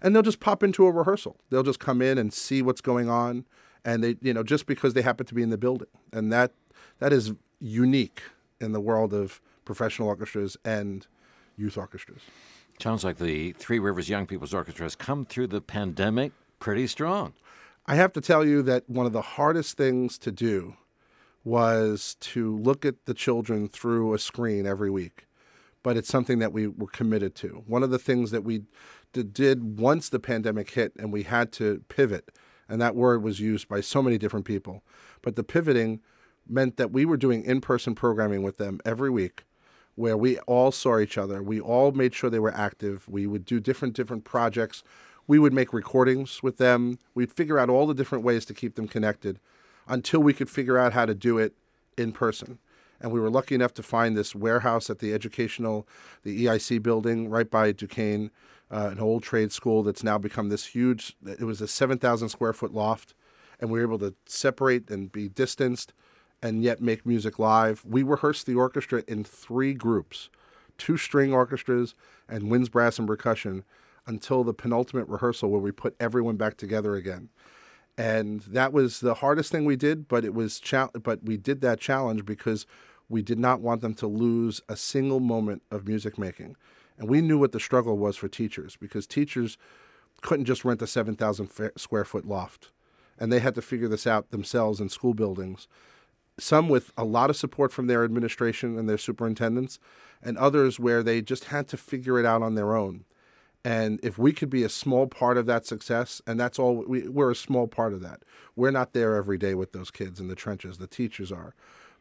and 0.02 0.14
they'll 0.14 0.22
just 0.22 0.40
pop 0.40 0.62
into 0.62 0.86
a 0.86 0.90
rehearsal. 0.90 1.36
They'll 1.50 1.62
just 1.62 1.80
come 1.80 2.00
in 2.00 2.18
and 2.18 2.32
see 2.32 2.62
what's 2.62 2.80
going 2.80 3.08
on 3.08 3.44
and 3.84 4.04
they 4.04 4.16
you 4.20 4.34
know 4.34 4.42
just 4.42 4.66
because 4.66 4.94
they 4.94 5.02
happen 5.02 5.26
to 5.26 5.34
be 5.34 5.42
in 5.42 5.50
the 5.50 5.58
building. 5.58 5.88
And 6.12 6.32
that 6.32 6.52
that 6.98 7.12
is 7.12 7.32
unique 7.60 8.22
in 8.60 8.72
the 8.72 8.80
world 8.80 9.12
of 9.12 9.40
professional 9.64 10.08
orchestras 10.08 10.56
and 10.64 11.06
youth 11.56 11.76
orchestras. 11.76 12.22
Sounds 12.80 13.04
like 13.04 13.18
the 13.18 13.52
Three 13.52 13.78
Rivers 13.78 14.08
Young 14.08 14.26
People's 14.26 14.54
Orchestra 14.54 14.84
has 14.84 14.96
come 14.96 15.26
through 15.26 15.48
the 15.48 15.60
pandemic 15.60 16.32
pretty 16.60 16.86
strong. 16.86 17.32
I 17.86 17.96
have 17.96 18.12
to 18.12 18.20
tell 18.20 18.44
you 18.44 18.62
that 18.62 18.88
one 18.88 19.06
of 19.06 19.12
the 19.12 19.22
hardest 19.22 19.76
things 19.76 20.16
to 20.18 20.30
do 20.30 20.76
was 21.42 22.16
to 22.20 22.56
look 22.56 22.84
at 22.84 23.06
the 23.06 23.14
children 23.14 23.68
through 23.68 24.14
a 24.14 24.18
screen 24.18 24.66
every 24.66 24.90
week. 24.90 25.26
But 25.82 25.96
it's 25.96 26.10
something 26.10 26.38
that 26.38 26.52
we 26.52 26.66
were 26.66 26.86
committed 26.86 27.34
to. 27.36 27.64
One 27.66 27.82
of 27.82 27.90
the 27.90 27.98
things 27.98 28.30
that 28.30 28.44
we 28.44 28.64
did 29.12 29.80
once 29.80 30.10
the 30.10 30.20
pandemic 30.20 30.70
hit 30.70 30.92
and 30.98 31.10
we 31.10 31.22
had 31.22 31.50
to 31.52 31.82
pivot, 31.88 32.30
and 32.68 32.80
that 32.80 32.94
word 32.94 33.22
was 33.22 33.40
used 33.40 33.66
by 33.66 33.80
so 33.80 34.02
many 34.02 34.18
different 34.18 34.44
people. 34.44 34.84
But 35.22 35.36
the 35.36 35.42
pivoting 35.42 36.00
meant 36.46 36.76
that 36.76 36.92
we 36.92 37.06
were 37.06 37.16
doing 37.16 37.42
in 37.44 37.60
person 37.62 37.94
programming 37.94 38.42
with 38.42 38.58
them 38.58 38.80
every 38.84 39.10
week 39.10 39.44
where 39.94 40.16
we 40.16 40.38
all 40.40 40.72
saw 40.72 40.98
each 40.98 41.18
other. 41.18 41.42
We 41.42 41.60
all 41.60 41.92
made 41.92 42.14
sure 42.14 42.30
they 42.30 42.38
were 42.38 42.54
active. 42.54 43.08
We 43.08 43.26
would 43.26 43.44
do 43.44 43.60
different 43.60 43.94
different 43.94 44.24
projects 44.24 44.82
we 45.30 45.38
would 45.38 45.52
make 45.52 45.72
recordings 45.72 46.42
with 46.42 46.56
them. 46.56 46.98
We'd 47.14 47.32
figure 47.32 47.56
out 47.56 47.70
all 47.70 47.86
the 47.86 47.94
different 47.94 48.24
ways 48.24 48.44
to 48.46 48.52
keep 48.52 48.74
them 48.74 48.88
connected 48.88 49.38
until 49.86 50.18
we 50.18 50.34
could 50.34 50.50
figure 50.50 50.76
out 50.76 50.92
how 50.92 51.06
to 51.06 51.14
do 51.14 51.38
it 51.38 51.52
in 51.96 52.10
person. 52.10 52.58
And 53.00 53.12
we 53.12 53.20
were 53.20 53.30
lucky 53.30 53.54
enough 53.54 53.72
to 53.74 53.82
find 53.84 54.16
this 54.16 54.34
warehouse 54.34 54.90
at 54.90 54.98
the 54.98 55.14
educational, 55.14 55.86
the 56.24 56.46
EIC 56.46 56.82
building 56.82 57.30
right 57.30 57.48
by 57.48 57.70
Duquesne, 57.70 58.32
uh, 58.72 58.88
an 58.90 58.98
old 58.98 59.22
trade 59.22 59.52
school 59.52 59.84
that's 59.84 60.02
now 60.02 60.18
become 60.18 60.48
this 60.48 60.66
huge. 60.66 61.14
It 61.24 61.44
was 61.44 61.60
a 61.60 61.68
7,000 61.68 62.28
square 62.28 62.52
foot 62.52 62.74
loft, 62.74 63.14
and 63.60 63.70
we 63.70 63.78
were 63.78 63.86
able 63.86 64.00
to 64.00 64.16
separate 64.26 64.90
and 64.90 65.12
be 65.12 65.28
distanced 65.28 65.92
and 66.42 66.64
yet 66.64 66.82
make 66.82 67.06
music 67.06 67.38
live. 67.38 67.84
We 67.84 68.02
rehearsed 68.02 68.46
the 68.46 68.56
orchestra 68.56 69.04
in 69.06 69.22
three 69.22 69.74
groups 69.74 70.28
two 70.76 70.96
string 70.96 71.32
orchestras 71.32 71.94
and 72.28 72.50
winds, 72.50 72.68
brass, 72.68 72.98
and 72.98 73.06
percussion 73.06 73.62
until 74.10 74.44
the 74.44 74.52
penultimate 74.52 75.08
rehearsal 75.08 75.50
where 75.50 75.60
we 75.60 75.70
put 75.70 75.94
everyone 76.00 76.36
back 76.36 76.56
together 76.56 76.96
again. 76.96 77.28
And 77.96 78.40
that 78.42 78.72
was 78.72 79.00
the 79.00 79.14
hardest 79.14 79.52
thing 79.52 79.64
we 79.64 79.76
did, 79.76 80.08
but 80.08 80.24
it 80.24 80.34
was 80.34 80.58
cha- 80.58 80.88
but 80.88 81.22
we 81.22 81.36
did 81.36 81.60
that 81.60 81.80
challenge 81.80 82.24
because 82.24 82.66
we 83.08 83.22
did 83.22 83.38
not 83.38 83.60
want 83.60 83.80
them 83.82 83.94
to 83.94 84.06
lose 84.06 84.60
a 84.68 84.76
single 84.76 85.20
moment 85.20 85.62
of 85.70 85.86
music 85.86 86.18
making. 86.18 86.56
And 86.98 87.08
we 87.08 87.20
knew 87.20 87.38
what 87.38 87.52
the 87.52 87.60
struggle 87.60 87.96
was 87.96 88.16
for 88.16 88.28
teachers 88.28 88.76
because 88.76 89.06
teachers 89.06 89.56
couldn't 90.22 90.44
just 90.44 90.64
rent 90.64 90.82
a 90.82 90.86
7,000 90.86 91.72
square 91.76 92.04
foot 92.04 92.26
loft. 92.26 92.70
And 93.18 93.32
they 93.32 93.38
had 93.38 93.54
to 93.54 93.62
figure 93.62 93.88
this 93.88 94.06
out 94.06 94.30
themselves 94.30 94.80
in 94.80 94.88
school 94.88 95.14
buildings 95.14 95.68
some 96.40 96.68
with 96.68 96.92
a 96.96 97.04
lot 97.04 97.30
of 97.30 97.36
support 97.36 97.72
from 97.72 97.86
their 97.86 98.04
administration 98.04 98.78
and 98.78 98.88
their 98.88 98.98
superintendents, 98.98 99.78
and 100.22 100.36
others 100.38 100.78
where 100.78 101.02
they 101.02 101.20
just 101.20 101.44
had 101.44 101.68
to 101.68 101.76
figure 101.76 102.18
it 102.18 102.26
out 102.26 102.42
on 102.42 102.54
their 102.54 102.74
own. 102.74 103.04
And 103.64 104.00
if 104.02 104.18
we 104.18 104.32
could 104.32 104.48
be 104.48 104.62
a 104.62 104.70
small 104.70 105.06
part 105.06 105.36
of 105.36 105.46
that 105.46 105.66
success, 105.66 106.22
and 106.26 106.40
that's 106.40 106.58
all 106.58 106.84
we, 106.86 107.08
we're 107.08 107.30
a 107.30 107.36
small 107.36 107.66
part 107.66 107.92
of 107.92 108.00
that. 108.00 108.22
We're 108.56 108.70
not 108.70 108.94
there 108.94 109.16
every 109.16 109.36
day 109.36 109.54
with 109.54 109.72
those 109.72 109.90
kids 109.90 110.18
in 110.18 110.28
the 110.28 110.34
trenches. 110.34 110.78
The 110.78 110.86
teachers 110.86 111.30
are, 111.30 111.54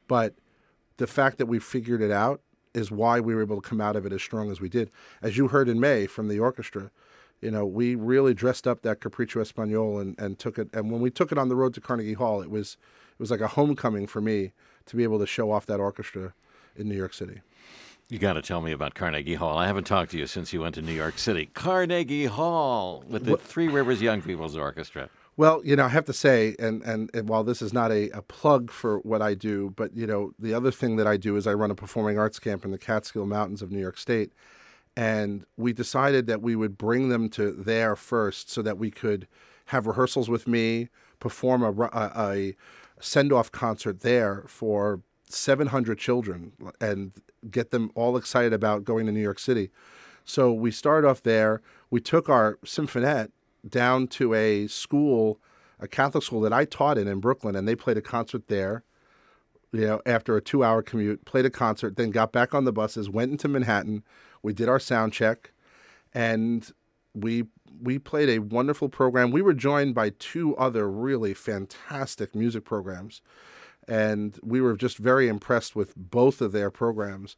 but 0.08 0.36
the 0.98 1.08
fact 1.08 1.38
that 1.38 1.48
we 1.48 1.60
figured 1.60 2.02
it 2.02 2.12
out 2.12 2.42
is 2.74 2.92
why 2.92 3.20
we 3.20 3.36
were 3.36 3.42
able 3.42 3.62
to 3.62 3.68
come 3.68 3.82
out 3.82 3.96
of 3.96 4.06
it 4.06 4.14
as 4.14 4.22
strong 4.22 4.52
as 4.52 4.62
we 4.62 4.70
did. 4.70 4.90
As 5.22 5.38
you 5.38 5.48
heard 5.48 5.68
in 5.68 5.80
May 5.80 6.08
from 6.08 6.28
the 6.28 6.40
orchestra, 6.40 6.92
you 7.42 7.52
know, 7.52 7.66
we 7.66 7.96
really 7.96 8.34
dressed 8.34 8.68
up 8.68 8.82
that 8.82 9.00
Capriccio 9.00 9.42
Espanol 9.42 10.00
and, 10.00 10.20
and 10.20 10.38
took 10.38 10.58
it. 10.58 10.70
And 10.74 10.92
when 10.92 11.02
we 11.02 11.10
took 11.10 11.32
it 11.32 11.38
on 11.38 11.50
the 11.50 11.56
road 11.56 11.74
to 11.76 11.82
Carnegie 11.82 12.14
Hall, 12.14 12.42
it 12.42 12.50
was 12.50 12.78
it 13.12 13.20
was 13.20 13.32
like 13.32 13.42
a 13.42 13.48
homecoming 13.48 14.08
for 14.08 14.22
me 14.22 14.54
to 14.86 14.96
be 14.96 15.04
able 15.04 15.20
to 15.20 15.28
show 15.28 15.52
off 15.52 15.66
that 15.66 15.80
orchestra 15.80 16.34
in 16.76 16.88
New 16.88 16.96
York 16.96 17.14
City. 17.14 17.42
You 18.10 18.18
got 18.18 18.34
to 18.34 18.42
tell 18.42 18.60
me 18.60 18.72
about 18.72 18.96
Carnegie 18.96 19.36
Hall. 19.36 19.56
I 19.60 19.68
haven't 19.68 19.84
talked 19.84 20.10
to 20.12 20.18
you 20.18 20.26
since 20.26 20.52
you 20.52 20.62
went 20.62 20.74
to 20.76 20.82
New 20.82 20.94
York 20.94 21.20
City. 21.20 21.46
Carnegie 21.54 22.26
Hall 22.26 23.04
with 23.08 23.26
the? 23.26 23.38
Three 23.38 23.68
Rivers 23.68 24.02
Young 24.02 24.24
People's 24.24 24.58
Orchestra. 24.58 25.10
Well, 25.38 25.62
you 25.64 25.76
know, 25.76 25.86
I 25.86 25.90
have 25.90 26.06
to 26.06 26.14
say, 26.14 26.56
and, 26.58 26.82
and, 26.82 27.12
and 27.14 27.30
while 27.30 27.44
this 27.44 27.62
is 27.62 27.72
not 27.72 27.92
a, 27.92 28.10
a 28.10 28.24
plug 28.24 28.72
for 28.72 28.98
what 29.02 29.22
I 29.22 29.36
do, 29.36 29.74
but, 29.76 29.96
you 29.96 30.08
know, 30.08 30.32
the 30.40 30.56
other 30.56 30.72
thing 30.72 30.96
that 30.96 31.06
I 31.06 31.18
do 31.18 31.36
is 31.36 31.46
I 31.46 31.54
run 31.54 31.70
a 31.70 31.76
performing 31.76 32.18
arts 32.18 32.40
camp 32.40 32.66
in 32.66 32.72
the 32.72 32.80
Catskill 32.80 33.28
Mountains 33.28 33.62
of 33.62 33.72
New 33.72 33.80
York 33.80 34.00
State. 34.00 34.34
And 34.98 35.46
we 35.56 35.72
decided 35.72 36.26
that 36.26 36.42
we 36.42 36.56
would 36.56 36.80
bring 36.80 37.10
them 37.10 37.30
to 37.30 37.52
there 37.52 37.96
first 37.96 38.50
so 38.50 38.64
that 38.64 38.80
we 38.80 38.90
could 38.90 39.28
have 39.68 39.86
rehearsals 39.86 40.30
with 40.30 40.48
me, 40.48 40.90
perform 41.20 41.62
a, 41.62 41.72
a, 41.94 42.12
a 42.16 42.56
send 43.00 43.32
off 43.32 43.52
concert 43.52 44.02
there 44.02 44.46
for 44.48 45.02
700 45.30 45.98
children 45.98 46.54
and 46.82 47.12
get 47.50 47.72
them 47.72 47.92
all 47.96 48.18
excited 48.18 48.54
about 48.54 48.84
going 48.84 49.06
to 49.06 49.12
New 49.12 49.22
York 49.22 49.40
City. 49.40 49.70
So 50.26 50.52
we 50.52 50.72
started 50.72 51.08
off 51.08 51.24
there. 51.24 51.62
We 51.90 52.02
took 52.02 52.30
our 52.30 52.58
symphonette 52.66 53.32
down 53.68 54.08
to 54.08 54.34
a 54.34 54.68
school, 54.68 55.40
a 55.80 55.88
Catholic 55.88 56.24
school 56.24 56.42
that 56.42 56.54
I 56.54 56.66
taught 56.66 56.98
in 56.98 57.08
in 57.08 57.20
Brooklyn, 57.20 57.56
and 57.56 57.68
they 57.68 57.76
played 57.76 57.98
a 57.98 58.02
concert 58.02 58.48
there. 58.48 58.84
You 59.72 59.82
know, 59.82 60.02
after 60.06 60.36
a 60.36 60.42
two-hour 60.42 60.82
commute, 60.82 61.26
played 61.26 61.46
a 61.46 61.50
concert, 61.50 61.96
then 61.96 62.10
got 62.10 62.32
back 62.32 62.54
on 62.56 62.66
the 62.66 62.72
buses, 62.72 63.10
went 63.10 63.32
into 63.32 63.48
Manhattan. 63.48 64.04
We 64.42 64.54
did 64.54 64.68
our 64.68 64.80
sound 64.80 65.14
check, 65.14 65.52
and 66.14 66.72
we 67.14 67.46
we 67.82 68.00
played 68.00 68.30
a 68.30 68.40
wonderful 68.40 68.90
program. 68.90 69.32
We 69.32 69.42
were 69.42 69.54
joined 69.54 69.94
by 69.96 70.12
two 70.18 70.56
other 70.58 70.90
really 70.90 71.34
fantastic 71.34 72.36
music 72.36 72.66
programs, 72.66 73.22
and 73.90 74.40
we 74.44 74.62
were 74.62 74.78
just 74.78 74.98
very 74.98 75.28
impressed 75.28 75.76
with 75.76 75.96
both 75.96 76.42
of 76.42 76.52
their 76.52 76.70
programs. 76.70 77.36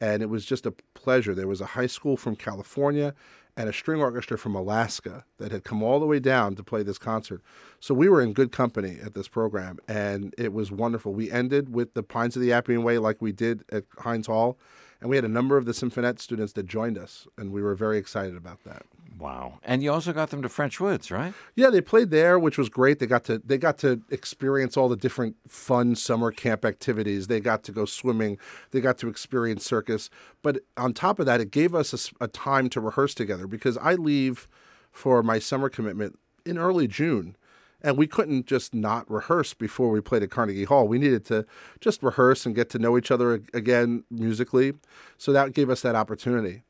And 0.00 0.22
it 0.22 0.30
was 0.30 0.46
just 0.46 0.64
a 0.64 0.72
pleasure. 0.94 1.34
There 1.34 1.46
was 1.46 1.60
a 1.60 1.66
high 1.66 1.86
school 1.86 2.16
from 2.16 2.34
California 2.34 3.14
and 3.54 3.68
a 3.68 3.72
string 3.72 4.00
orchestra 4.00 4.38
from 4.38 4.54
Alaska 4.54 5.24
that 5.36 5.52
had 5.52 5.62
come 5.62 5.82
all 5.82 6.00
the 6.00 6.06
way 6.06 6.18
down 6.18 6.54
to 6.56 6.62
play 6.62 6.82
this 6.82 6.96
concert. 6.96 7.42
So 7.80 7.92
we 7.92 8.08
were 8.08 8.22
in 8.22 8.32
good 8.32 8.50
company 8.50 8.96
at 9.04 9.12
this 9.12 9.28
program, 9.28 9.78
and 9.86 10.34
it 10.38 10.54
was 10.54 10.72
wonderful. 10.72 11.12
We 11.12 11.30
ended 11.30 11.74
with 11.74 11.92
the 11.92 12.02
Pines 12.02 12.34
of 12.34 12.40
the 12.40 12.52
Appian 12.52 12.82
Way 12.82 12.96
like 12.96 13.20
we 13.20 13.32
did 13.32 13.64
at 13.70 13.84
Heinz 13.98 14.28
Hall, 14.28 14.58
and 15.00 15.08
we 15.08 15.16
had 15.16 15.24
a 15.24 15.28
number 15.28 15.56
of 15.56 15.64
the 15.64 15.72
Symphonette 15.72 16.20
students 16.20 16.52
that 16.54 16.66
joined 16.66 16.98
us, 16.98 17.26
and 17.38 17.52
we 17.52 17.62
were 17.62 17.74
very 17.74 17.98
excited 17.98 18.36
about 18.36 18.64
that. 18.64 18.84
Wow! 19.18 19.58
And 19.62 19.82
you 19.82 19.92
also 19.92 20.12
got 20.12 20.30
them 20.30 20.42
to 20.42 20.48
French 20.48 20.80
Woods, 20.80 21.10
right? 21.10 21.34
Yeah, 21.54 21.68
they 21.68 21.80
played 21.80 22.10
there, 22.10 22.38
which 22.38 22.56
was 22.56 22.68
great. 22.68 22.98
They 22.98 23.06
got 23.06 23.24
to 23.24 23.38
they 23.44 23.58
got 23.58 23.76
to 23.78 24.00
experience 24.10 24.76
all 24.76 24.88
the 24.88 24.96
different 24.96 25.36
fun 25.46 25.94
summer 25.94 26.30
camp 26.30 26.64
activities. 26.64 27.26
They 27.26 27.40
got 27.40 27.62
to 27.64 27.72
go 27.72 27.84
swimming. 27.84 28.38
They 28.70 28.80
got 28.80 28.98
to 28.98 29.08
experience 29.08 29.64
circus. 29.64 30.08
But 30.42 30.60
on 30.76 30.94
top 30.94 31.18
of 31.18 31.26
that, 31.26 31.40
it 31.40 31.50
gave 31.50 31.74
us 31.74 32.12
a, 32.20 32.24
a 32.24 32.28
time 32.28 32.70
to 32.70 32.80
rehearse 32.80 33.14
together 33.14 33.46
because 33.46 33.76
I 33.78 33.94
leave 33.94 34.48
for 34.90 35.22
my 35.22 35.38
summer 35.38 35.68
commitment 35.68 36.18
in 36.46 36.56
early 36.56 36.88
June 36.88 37.36
and 37.82 37.96
we 37.96 38.06
couldn't 38.06 38.46
just 38.46 38.74
not 38.74 39.10
rehearse 39.10 39.54
before 39.54 39.90
we 39.90 40.00
played 40.00 40.22
at 40.22 40.30
Carnegie 40.30 40.64
Hall. 40.64 40.86
We 40.86 40.98
needed 40.98 41.24
to 41.26 41.46
just 41.80 42.02
rehearse 42.02 42.46
and 42.46 42.54
get 42.54 42.70
to 42.70 42.78
know 42.78 42.98
each 42.98 43.10
other 43.10 43.42
again 43.54 44.04
musically. 44.10 44.74
So 45.18 45.32
that 45.32 45.52
gave 45.52 45.70
us 45.70 45.82
that 45.82 45.94
opportunity. 45.94 46.62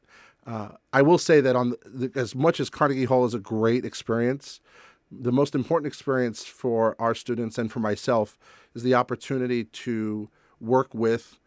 Uh, 0.47 0.71
I 0.93 1.03
will 1.03 1.19
say 1.19 1.41
that 1.41 1.57
on 1.57 1.75
the, 1.85 2.11
as 2.15 2.35
much 2.35 2.61
as 2.61 2.71
Carnegie 2.71 3.05
Hall 3.05 3.25
is 3.25 3.35
a 3.35 3.39
great 3.39 3.85
experience, 3.85 4.61
the 5.11 5.33
most 5.33 5.55
important 5.55 5.87
experience 5.87 6.45
for 6.45 6.97
our 6.99 7.15
students 7.15 7.59
and 7.59 7.71
for 7.71 7.81
myself 7.81 8.39
is 8.75 8.83
the 8.83 8.95
opportunity 8.95 9.65
to 9.65 10.31
work 10.61 10.95
with 10.95 11.39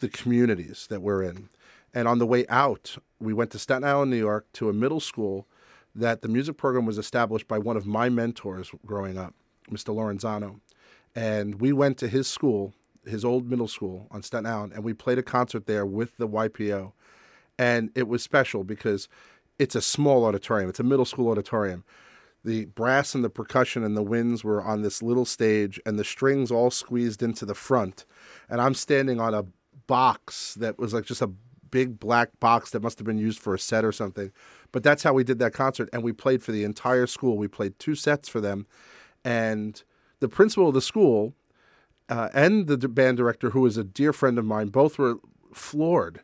the 0.00 0.08
communities 0.08 0.86
that 0.88 1.02
we're 1.02 1.22
in. 1.22 1.48
And 1.92 2.08
on 2.08 2.18
the 2.18 2.26
way 2.26 2.46
out, 2.48 2.96
we 3.20 3.32
went 3.32 3.50
to 3.52 3.58
Staten 3.58 3.84
Island, 3.84 4.10
New 4.10 4.16
York, 4.16 4.46
to 4.54 4.68
a 4.68 4.72
middle 4.72 5.00
school 5.00 5.46
that 5.94 6.22
the 6.22 6.28
music 6.28 6.56
program 6.56 6.86
was 6.86 6.98
established 6.98 7.48
by 7.48 7.58
one 7.58 7.76
of 7.76 7.86
my 7.86 8.08
mentors 8.08 8.70
growing 8.84 9.16
up, 9.16 9.34
Mr. 9.70 9.94
Lorenzano. 9.94 10.60
And 11.14 11.60
we 11.60 11.72
went 11.72 11.98
to 11.98 12.08
his 12.08 12.26
school, 12.26 12.74
his 13.06 13.24
old 13.24 13.48
middle 13.48 13.68
school 13.68 14.08
on 14.10 14.22
Staten 14.22 14.46
Island, 14.46 14.72
and 14.72 14.82
we 14.82 14.92
played 14.92 15.18
a 15.18 15.22
concert 15.22 15.66
there 15.66 15.86
with 15.86 16.16
the 16.16 16.28
YPO 16.28 16.92
and 17.58 17.90
it 17.94 18.08
was 18.08 18.22
special 18.22 18.64
because 18.64 19.08
it's 19.58 19.74
a 19.74 19.82
small 19.82 20.24
auditorium. 20.24 20.68
It's 20.68 20.80
a 20.80 20.84
middle 20.84 21.04
school 21.04 21.30
auditorium. 21.30 21.84
The 22.44 22.66
brass 22.66 23.14
and 23.14 23.24
the 23.24 23.30
percussion 23.30 23.84
and 23.84 23.96
the 23.96 24.02
winds 24.02 24.44
were 24.44 24.62
on 24.62 24.82
this 24.82 25.02
little 25.02 25.24
stage, 25.24 25.80
and 25.86 25.98
the 25.98 26.04
strings 26.04 26.50
all 26.50 26.70
squeezed 26.70 27.22
into 27.22 27.46
the 27.46 27.54
front. 27.54 28.04
And 28.50 28.60
I'm 28.60 28.74
standing 28.74 29.18
on 29.18 29.32
a 29.32 29.46
box 29.86 30.54
that 30.54 30.78
was 30.78 30.92
like 30.92 31.04
just 31.04 31.22
a 31.22 31.30
big 31.74 31.98
black 31.98 32.38
box 32.38 32.70
that 32.70 32.82
must 32.82 32.98
have 33.00 33.06
been 33.06 33.18
used 33.18 33.40
for 33.40 33.52
a 33.52 33.58
set 33.58 33.84
or 33.84 33.90
something. 33.90 34.30
But 34.70 34.84
that's 34.84 35.02
how 35.02 35.12
we 35.12 35.24
did 35.24 35.40
that 35.40 35.52
concert, 35.52 35.88
and 35.92 36.04
we 36.04 36.12
played 36.12 36.40
for 36.40 36.52
the 36.52 36.62
entire 36.62 37.08
school. 37.08 37.36
We 37.36 37.48
played 37.48 37.78
two 37.80 37.96
sets 37.96 38.28
for 38.28 38.40
them, 38.40 38.66
and 39.24 39.82
the 40.20 40.28
principal 40.28 40.68
of 40.68 40.74
the 40.74 40.80
school 40.80 41.34
uh, 42.08 42.28
and 42.32 42.68
the 42.68 42.78
band 42.88 43.16
director, 43.16 43.50
who 43.50 43.66
is 43.66 43.76
a 43.76 43.82
dear 43.82 44.12
friend 44.12 44.38
of 44.38 44.44
mine, 44.44 44.68
both 44.68 44.98
were 44.98 45.16
floored 45.52 46.20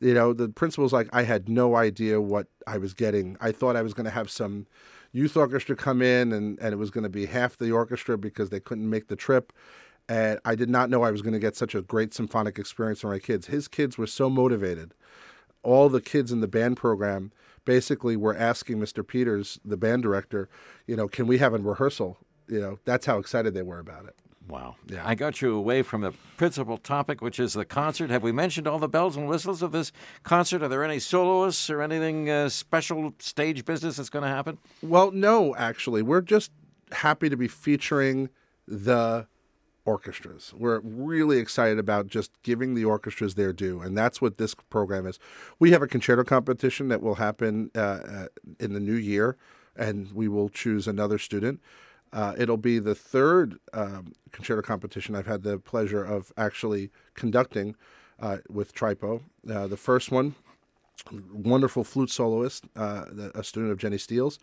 you 0.00 0.14
know, 0.14 0.32
the 0.32 0.48
principal's 0.48 0.92
like, 0.92 1.08
I 1.12 1.22
had 1.22 1.48
no 1.48 1.76
idea 1.76 2.20
what 2.20 2.46
I 2.66 2.78
was 2.78 2.94
getting. 2.94 3.36
I 3.40 3.52
thought 3.52 3.76
I 3.76 3.82
was 3.82 3.94
going 3.94 4.04
to 4.04 4.10
have 4.10 4.30
some 4.30 4.66
youth 5.12 5.36
orchestra 5.36 5.74
come 5.74 6.02
in 6.02 6.32
and, 6.32 6.58
and 6.60 6.72
it 6.72 6.76
was 6.76 6.90
going 6.90 7.02
to 7.02 7.10
be 7.10 7.26
half 7.26 7.56
the 7.56 7.72
orchestra 7.72 8.16
because 8.16 8.50
they 8.50 8.60
couldn't 8.60 8.88
make 8.88 9.08
the 9.08 9.16
trip. 9.16 9.52
And 10.08 10.38
I 10.44 10.54
did 10.54 10.70
not 10.70 10.88
know 10.88 11.02
I 11.02 11.10
was 11.10 11.22
going 11.22 11.34
to 11.34 11.38
get 11.38 11.56
such 11.56 11.74
a 11.74 11.82
great 11.82 12.14
symphonic 12.14 12.58
experience 12.58 13.00
for 13.00 13.08
my 13.08 13.18
kids. 13.18 13.48
His 13.48 13.68
kids 13.68 13.98
were 13.98 14.06
so 14.06 14.30
motivated. 14.30 14.94
All 15.62 15.88
the 15.88 16.00
kids 16.00 16.32
in 16.32 16.40
the 16.40 16.48
band 16.48 16.76
program 16.78 17.30
basically 17.64 18.16
were 18.16 18.34
asking 18.34 18.78
Mr. 18.78 19.06
Peters, 19.06 19.60
the 19.64 19.76
band 19.76 20.02
director, 20.02 20.48
you 20.86 20.96
know, 20.96 21.08
can 21.08 21.26
we 21.26 21.36
have 21.38 21.52
a 21.52 21.58
rehearsal? 21.58 22.16
You 22.48 22.60
know, 22.60 22.78
that's 22.86 23.04
how 23.04 23.18
excited 23.18 23.52
they 23.52 23.62
were 23.62 23.78
about 23.78 24.06
it. 24.06 24.14
Wow. 24.48 24.76
Yeah. 24.86 25.06
I 25.06 25.14
got 25.14 25.42
you 25.42 25.54
away 25.54 25.82
from 25.82 26.00
the 26.00 26.12
principal 26.38 26.78
topic, 26.78 27.20
which 27.20 27.38
is 27.38 27.52
the 27.52 27.66
concert. 27.66 28.08
Have 28.08 28.22
we 28.22 28.32
mentioned 28.32 28.66
all 28.66 28.78
the 28.78 28.88
bells 28.88 29.16
and 29.16 29.28
whistles 29.28 29.60
of 29.60 29.72
this 29.72 29.92
concert? 30.22 30.62
Are 30.62 30.68
there 30.68 30.82
any 30.82 30.98
soloists 30.98 31.68
or 31.68 31.82
anything 31.82 32.30
uh, 32.30 32.48
special 32.48 33.12
stage 33.18 33.66
business 33.66 33.98
that's 33.98 34.08
going 34.08 34.22
to 34.22 34.28
happen? 34.30 34.56
Well, 34.82 35.10
no, 35.10 35.54
actually. 35.56 36.00
We're 36.00 36.22
just 36.22 36.50
happy 36.92 37.28
to 37.28 37.36
be 37.36 37.48
featuring 37.48 38.30
the 38.66 39.26
orchestras. 39.88 40.52
We're 40.54 40.80
really 40.80 41.38
excited 41.38 41.78
about 41.78 42.08
just 42.08 42.30
giving 42.42 42.74
the 42.74 42.84
orchestras 42.84 43.36
their 43.36 43.54
due, 43.54 43.80
and 43.80 43.96
that's 43.96 44.20
what 44.20 44.36
this 44.36 44.54
program 44.54 45.06
is. 45.06 45.18
We 45.58 45.70
have 45.70 45.80
a 45.80 45.86
concerto 45.86 46.24
competition 46.24 46.88
that 46.88 47.00
will 47.00 47.14
happen 47.14 47.70
uh, 47.74 47.78
uh 47.80 48.26
in 48.60 48.74
the 48.74 48.80
new 48.80 49.00
year, 49.12 49.36
and 49.74 50.12
we 50.12 50.28
will 50.28 50.50
choose 50.50 50.86
another 50.86 51.16
student. 51.18 51.60
Uh, 52.12 52.34
it'll 52.36 52.58
be 52.58 52.78
the 52.78 52.94
third 52.94 53.58
um, 53.72 54.12
concerto 54.30 54.60
competition 54.60 55.14
I've 55.14 55.26
had 55.26 55.42
the 55.42 55.58
pleasure 55.58 56.04
of 56.04 56.32
actually 56.36 56.90
conducting 57.14 57.74
uh, 58.20 58.38
with 58.48 58.74
TRYPO. 58.74 59.22
Uh, 59.50 59.66
the 59.66 59.76
first 59.78 60.10
one, 60.10 60.34
wonderful 61.32 61.82
flute 61.82 62.10
soloist, 62.10 62.64
uh, 62.76 63.06
a 63.34 63.42
student 63.42 63.72
of 63.72 63.78
Jenny 63.78 63.98
Steele's. 63.98 64.38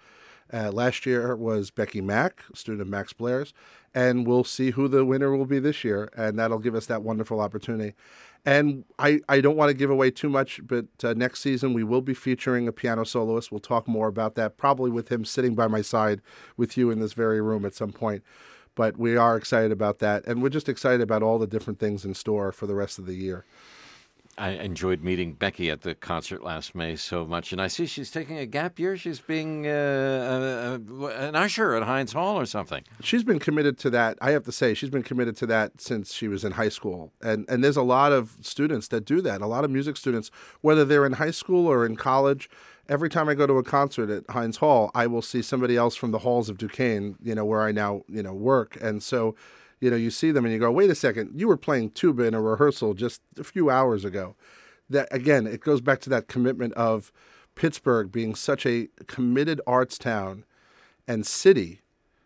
Uh, 0.54 0.72
last 0.72 1.06
year 1.06 1.36
was 1.36 1.72
Becky 1.72 2.02
Mack, 2.02 2.44
student 2.54 2.82
of 2.82 2.88
Max 2.88 3.14
Blair's, 3.14 3.54
and 3.94 4.28
we'll 4.28 4.44
see 4.44 4.72
who 4.72 4.88
the 4.88 5.04
winner 5.04 5.36
will 5.36 5.46
be 5.46 5.60
this 5.60 5.84
year, 5.84 6.10
and 6.16 6.38
that'll 6.38 6.60
give 6.60 6.76
us 6.76 6.86
that 6.86 7.02
wonderful 7.02 7.40
opportunity. 7.40 7.94
And 8.46 8.86
I, 9.00 9.22
I 9.28 9.42
don't 9.42 9.56
want 9.56 9.70
to 9.70 9.74
give 9.74 9.90
away 9.90 10.12
too 10.12 10.30
much, 10.30 10.62
but 10.64 10.86
uh, 11.04 11.16
next 11.16 11.40
season 11.40 11.74
we 11.74 11.84
will 11.84 12.02
be 12.02 12.14
featuring 12.14 12.68
a 12.68 12.72
piano 12.72 13.04
soloist. 13.04 13.52
We'll 13.52 13.60
talk 13.60 13.88
more 13.88 14.08
about 14.08 14.36
that, 14.36 14.56
probably 14.56 14.92
with 14.92 15.12
him 15.12 15.26
sitting 15.26 15.56
by 15.56 15.68
my 15.68 15.82
side 15.82 16.22
with 16.56 16.78
you 16.78 16.92
in 16.92 17.00
this 17.00 17.14
very 17.14 17.42
room 17.42 17.66
at 17.66 17.74
some 17.74 17.92
point. 17.92 18.24
But 18.76 18.98
we 18.98 19.18
are 19.18 19.36
excited 19.36 19.72
about 19.72 20.00
that, 20.00 20.26
and 20.28 20.44
we're 20.44 20.50
just 20.50 20.70
excited 20.70 21.02
about 21.02 21.24
all 21.24 21.40
the 21.40 21.48
different 21.48 21.80
things 21.80 22.06
in 22.06 22.14
store 22.14 22.52
for 22.52 22.68
the 22.68 22.76
rest 22.76 23.00
of 23.00 23.08
the 23.08 23.16
year. 23.16 23.46
I 24.38 24.50
enjoyed 24.50 25.02
meeting 25.02 25.34
Becky 25.34 25.70
at 25.70 25.82
the 25.82 25.96
concert 25.96 26.44
last 26.44 26.76
May 26.76 26.96
so 26.96 27.26
much, 27.26 27.52
and 27.52 27.62
I 27.62 27.68
see 27.68 27.86
she's 27.86 28.12
taking 28.12 28.38
a 28.38 28.46
gap 28.46 28.80
year. 28.80 28.98
She's 28.98 29.20
being 29.20 29.66
uh, 29.66 30.80
uh, 30.90 31.06
an 31.08 31.36
usher 31.36 31.74
at 31.74 31.84
Heinz 31.84 32.14
Hall 32.14 32.38
or 32.38 32.46
something. 32.46 32.84
She's 33.02 33.24
been 33.24 33.40
committed 33.40 33.78
to 33.80 33.90
that. 33.92 34.18
I 34.22 34.32
have 34.32 34.44
to 34.44 34.52
say, 34.52 34.74
she's 34.74 34.90
been 34.90 35.04
committed 35.04 35.38
to 35.38 35.46
that 35.48 35.80
since 35.80 36.14
she 36.14 36.28
was 36.28 36.44
in 36.44 36.54
high 36.54 36.70
school, 36.70 37.14
and 37.22 37.46
and 37.50 37.64
there's 37.64 37.78
a 37.78 37.84
lot 37.84 38.12
of 38.12 38.36
students 38.42 38.90
that 38.90 39.06
do 39.06 39.22
that. 39.22 39.42
A 39.42 39.48
lot 39.48 39.64
of 39.64 39.72
music 39.72 39.96
students, 39.96 40.32
whether 40.62 40.84
they're 40.84 41.06
in 41.06 41.14
high 41.14 41.32
school 41.32 41.68
or 41.68 41.86
in 41.86 41.96
college. 41.96 42.50
Every 42.88 43.10
time 43.10 43.28
I 43.28 43.34
go 43.34 43.48
to 43.48 43.54
a 43.54 43.64
concert 43.64 44.12
at 44.12 44.30
Heinz 44.30 44.58
Hall, 44.58 44.92
I 44.94 45.08
will 45.08 45.24
see 45.24 45.42
somebody 45.42 45.76
else 45.76 45.96
from 45.96 46.12
the 46.12 46.20
halls 46.20 46.50
of 46.50 46.58
Duquesne, 46.60 47.16
you 47.20 47.34
know, 47.34 47.44
where 47.44 47.64
I 47.64 47.72
now 47.72 48.04
you 48.08 48.22
know 48.22 48.34
work, 48.34 48.78
and 48.80 49.02
so 49.02 49.36
you 49.86 49.92
know, 49.92 49.98
you 49.98 50.10
see 50.10 50.32
them 50.32 50.46
and 50.46 50.52
you 50.52 50.60
go, 50.60 50.72
wait 50.72 50.90
a 50.90 50.96
second, 50.96 51.40
you 51.40 51.48
were 51.48 51.58
playing 51.58 51.92
tuba 51.92 52.24
in 52.24 52.34
a 52.34 52.42
rehearsal 52.42 52.96
just 52.96 53.22
a 53.38 53.44
few 53.44 53.70
hours 53.70 54.04
ago. 54.04 54.36
That 54.90 55.08
again, 55.12 55.46
it 55.46 55.62
goes 55.62 55.80
back 55.80 56.00
to 56.02 56.10
that 56.10 56.28
commitment 56.28 56.74
of 56.74 57.12
Pittsburgh 57.54 58.12
being 58.12 58.34
such 58.34 58.66
a 58.66 58.88
committed 59.06 59.62
arts 59.68 60.00
town 60.00 60.44
and 61.08 61.24
city, 61.24 61.82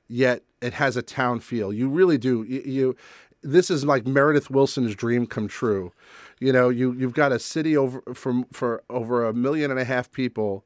yet 0.08 0.44
it 0.62 0.72
has 0.76 0.96
a 0.96 1.02
town 1.02 1.42
feel. 1.42 1.74
You 1.74 1.90
really 1.90 2.18
do. 2.18 2.44
You, 2.44 2.62
you 2.62 2.96
this 3.42 3.70
is 3.70 3.84
like 3.84 4.08
Meredith 4.08 4.50
Willson's 4.50 4.96
dream 4.96 5.28
come 5.28 5.50
true. 5.50 5.92
You 6.40 6.54
know, 6.54 6.70
you 6.70 6.94
you've 6.94 7.14
got 7.14 7.34
a 7.34 7.40
city 7.40 7.76
over 7.76 8.02
from 8.14 8.46
for 8.54 8.84
over 8.90 9.26
a 9.26 9.34
million 9.34 9.70
and 9.70 9.82
a 9.82 9.86
half 9.86 10.14
people, 10.14 10.64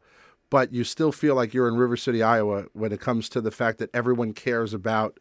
but 0.52 0.72
you 0.72 0.84
still 0.84 1.12
feel 1.12 1.34
like 1.34 1.56
you're 1.56 1.68
in 1.68 1.76
River 1.76 1.98
City, 1.98 2.22
Iowa 2.22 2.66
when 2.74 2.92
it 2.92 3.02
comes 3.02 3.30
to 3.30 3.42
the 3.42 3.50
fact 3.50 3.80
that 3.80 3.90
everyone 3.96 4.34
cares 4.34 4.76
about 4.76 5.20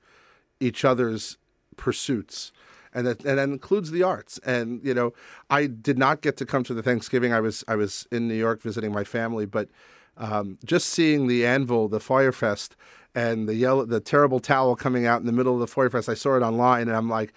each 0.60 0.84
other's 0.84 1.38
pursuits 1.76 2.52
and 2.94 3.06
that 3.06 3.24
and 3.24 3.38
that 3.38 3.48
includes 3.48 3.90
the 3.90 4.02
arts. 4.02 4.38
And 4.44 4.80
you 4.84 4.94
know, 4.94 5.12
I 5.50 5.66
did 5.66 5.98
not 5.98 6.20
get 6.20 6.36
to 6.38 6.46
come 6.46 6.64
to 6.64 6.74
the 6.74 6.82
Thanksgiving. 6.82 7.32
I 7.32 7.40
was 7.40 7.64
I 7.68 7.76
was 7.76 8.06
in 8.10 8.28
New 8.28 8.34
York 8.34 8.60
visiting 8.60 8.92
my 8.92 9.04
family, 9.04 9.46
but 9.46 9.68
um, 10.16 10.58
just 10.64 10.88
seeing 10.88 11.26
the 11.26 11.46
anvil, 11.46 11.88
the 11.88 12.00
Fyre 12.00 12.32
Fest, 12.32 12.76
and 13.14 13.48
the 13.48 13.54
yellow, 13.54 13.84
the 13.84 14.00
terrible 14.00 14.40
towel 14.40 14.76
coming 14.76 15.06
out 15.06 15.20
in 15.20 15.26
the 15.26 15.32
middle 15.32 15.54
of 15.54 15.60
the 15.60 15.66
Fyre 15.66 15.90
Fest. 15.90 16.08
I 16.08 16.14
saw 16.14 16.36
it 16.36 16.42
online, 16.42 16.88
and 16.88 16.96
I'm 16.96 17.08
like, 17.08 17.32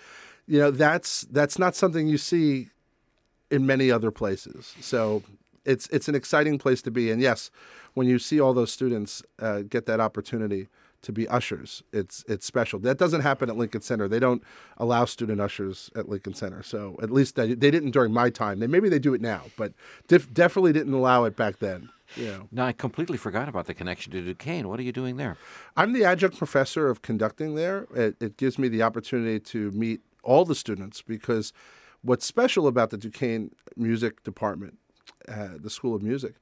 you 0.47 0.59
know, 0.59 0.71
that's 0.71 1.21
that's 1.31 1.57
not 1.57 1.75
something 1.75 2.07
you 2.07 2.17
see 2.17 2.69
in 3.49 3.65
many 3.65 3.91
other 3.91 4.11
places. 4.11 4.75
So 4.81 5.23
it's 5.63 5.87
it's 5.87 6.09
an 6.09 6.15
exciting 6.15 6.57
place 6.57 6.81
to 6.83 6.91
be. 6.91 7.11
And 7.11 7.21
yes, 7.21 7.49
when 7.93 8.07
you 8.07 8.19
see 8.19 8.39
all 8.39 8.53
those 8.53 8.71
students 8.71 9.23
uh, 9.39 9.61
get 9.61 9.85
that 9.85 9.99
opportunity 9.99 10.67
to 11.05 11.11
be 11.11 11.27
ushers. 11.27 11.83
It's 11.93 12.25
it's 12.27 12.45
special. 12.45 12.79
That 12.79 12.97
doesn't 12.97 13.21
happen 13.21 13.49
at 13.49 13.55
Lincoln 13.55 13.81
Center. 13.81 14.07
They 14.07 14.19
don't 14.19 14.43
allow 14.77 15.05
student 15.05 15.39
ushers 15.39 15.91
at 15.95 16.09
Lincoln 16.09 16.33
Center. 16.33 16.63
So 16.63 16.97
at 17.01 17.11
least 17.11 17.35
they, 17.35 17.53
they 17.53 17.71
didn't 17.71 17.91
during 17.91 18.11
my 18.11 18.29
time. 18.29 18.59
They 18.59 18.67
maybe 18.67 18.89
they 18.89 18.99
do 18.99 19.13
it 19.13 19.21
now, 19.21 19.43
but 19.55 19.73
def, 20.07 20.31
definitely 20.33 20.73
didn't 20.73 20.93
allow 20.93 21.23
it 21.23 21.35
back 21.35 21.59
then. 21.59 21.89
Yeah. 22.17 22.39
Now 22.51 22.65
I 22.65 22.71
completely 22.71 23.17
forgot 23.17 23.47
about 23.47 23.67
the 23.67 23.73
connection 23.73 24.11
to 24.13 24.21
Duquesne. 24.21 24.67
What 24.67 24.79
are 24.79 24.83
you 24.83 24.91
doing 24.91 25.17
there? 25.17 25.37
I'm 25.77 25.93
the 25.93 26.03
adjunct 26.03 26.37
professor 26.37 26.89
of 26.89 27.01
conducting 27.01 27.55
there. 27.55 27.87
It, 27.95 28.15
it 28.19 28.37
gives 28.37 28.57
me 28.57 28.67
the 28.67 28.81
opportunity 28.81 29.39
to 29.39 29.71
meet 29.71 30.01
all 30.23 30.43
the 30.45 30.55
students 30.55 31.01
because 31.01 31.53
what's 32.01 32.25
special 32.25 32.67
about 32.67 32.89
the 32.89 32.97
Duquesne 32.97 33.51
Music 33.75 34.23
Department, 34.23 34.77
uh, 35.27 35.49
the 35.59 35.69
School 35.69 35.95
of 35.95 36.01
Music, 36.01 36.35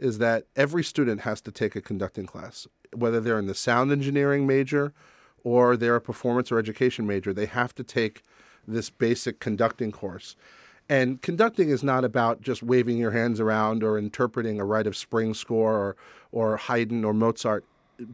is 0.00 0.18
that 0.18 0.46
every 0.56 0.82
student 0.82 1.20
has 1.20 1.40
to 1.42 1.52
take 1.52 1.76
a 1.76 1.80
conducting 1.80 2.26
class 2.26 2.66
whether 2.94 3.20
they're 3.20 3.38
in 3.38 3.46
the 3.46 3.54
sound 3.54 3.92
engineering 3.92 4.46
major 4.46 4.92
or 5.42 5.76
they're 5.76 5.96
a 5.96 6.00
performance 6.00 6.52
or 6.52 6.58
education 6.58 7.06
major, 7.06 7.32
they 7.32 7.46
have 7.46 7.74
to 7.74 7.84
take 7.84 8.22
this 8.66 8.90
basic 8.90 9.40
conducting 9.40 9.90
course. 9.90 10.36
And 10.88 11.22
conducting 11.22 11.70
is 11.70 11.82
not 11.82 12.04
about 12.04 12.42
just 12.42 12.62
waving 12.62 12.98
your 12.98 13.12
hands 13.12 13.40
around 13.40 13.82
or 13.82 13.96
interpreting 13.96 14.60
a 14.60 14.64
Rite 14.64 14.86
of 14.86 14.96
Spring 14.96 15.34
score 15.34 15.74
or, 15.74 15.96
or 16.32 16.56
Haydn 16.56 17.04
or 17.04 17.14
Mozart. 17.14 17.64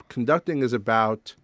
Conducting 0.08 0.58
is 0.62 0.72
about 0.72 1.34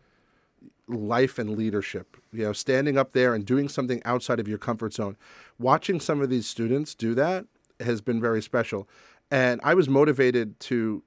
life 0.86 1.38
and 1.38 1.56
leadership. 1.56 2.16
You 2.32 2.44
know, 2.44 2.52
standing 2.52 2.98
up 2.98 3.12
there 3.12 3.34
and 3.34 3.46
doing 3.46 3.68
something 3.68 4.02
outside 4.04 4.40
of 4.40 4.48
your 4.48 4.58
comfort 4.58 4.92
zone. 4.92 5.16
Watching 5.58 6.00
some 6.00 6.20
of 6.20 6.28
these 6.28 6.46
students 6.46 6.94
do 6.94 7.14
that 7.14 7.46
has 7.80 8.00
been 8.00 8.20
very 8.20 8.42
special. 8.42 8.88
And 9.32 9.60
I 9.64 9.72
was 9.72 9.88
motivated 9.88 10.60
to 10.60 11.02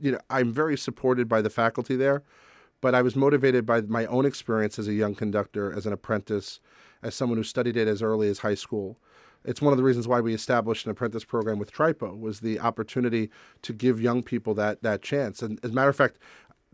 you 0.00 0.12
know, 0.12 0.18
I'm 0.30 0.52
very 0.52 0.76
supported 0.76 1.28
by 1.28 1.42
the 1.42 1.50
faculty 1.50 1.96
there, 1.96 2.22
but 2.80 2.94
I 2.94 3.02
was 3.02 3.16
motivated 3.16 3.66
by 3.66 3.80
my 3.82 4.06
own 4.06 4.24
experience 4.24 4.78
as 4.78 4.88
a 4.88 4.94
young 4.94 5.14
conductor, 5.14 5.72
as 5.72 5.86
an 5.86 5.92
apprentice, 5.92 6.60
as 7.02 7.14
someone 7.14 7.38
who 7.38 7.44
studied 7.44 7.76
it 7.76 7.88
as 7.88 8.02
early 8.02 8.28
as 8.28 8.40
high 8.40 8.54
school. 8.54 8.98
It's 9.44 9.62
one 9.62 9.72
of 9.72 9.76
the 9.76 9.84
reasons 9.84 10.08
why 10.08 10.20
we 10.20 10.34
established 10.34 10.84
an 10.84 10.92
apprentice 10.92 11.24
program 11.24 11.58
with 11.58 11.72
TRYPO 11.72 12.18
was 12.18 12.40
the 12.40 12.60
opportunity 12.60 13.30
to 13.62 13.72
give 13.72 14.00
young 14.00 14.22
people 14.22 14.54
that 14.54 14.82
that 14.82 15.02
chance. 15.02 15.42
And 15.42 15.58
as 15.62 15.70
a 15.70 15.74
matter 15.74 15.90
of 15.90 15.96
fact, 15.96 16.18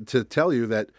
to 0.06 0.24
tell 0.24 0.52
you 0.52 0.66
that 0.66 0.90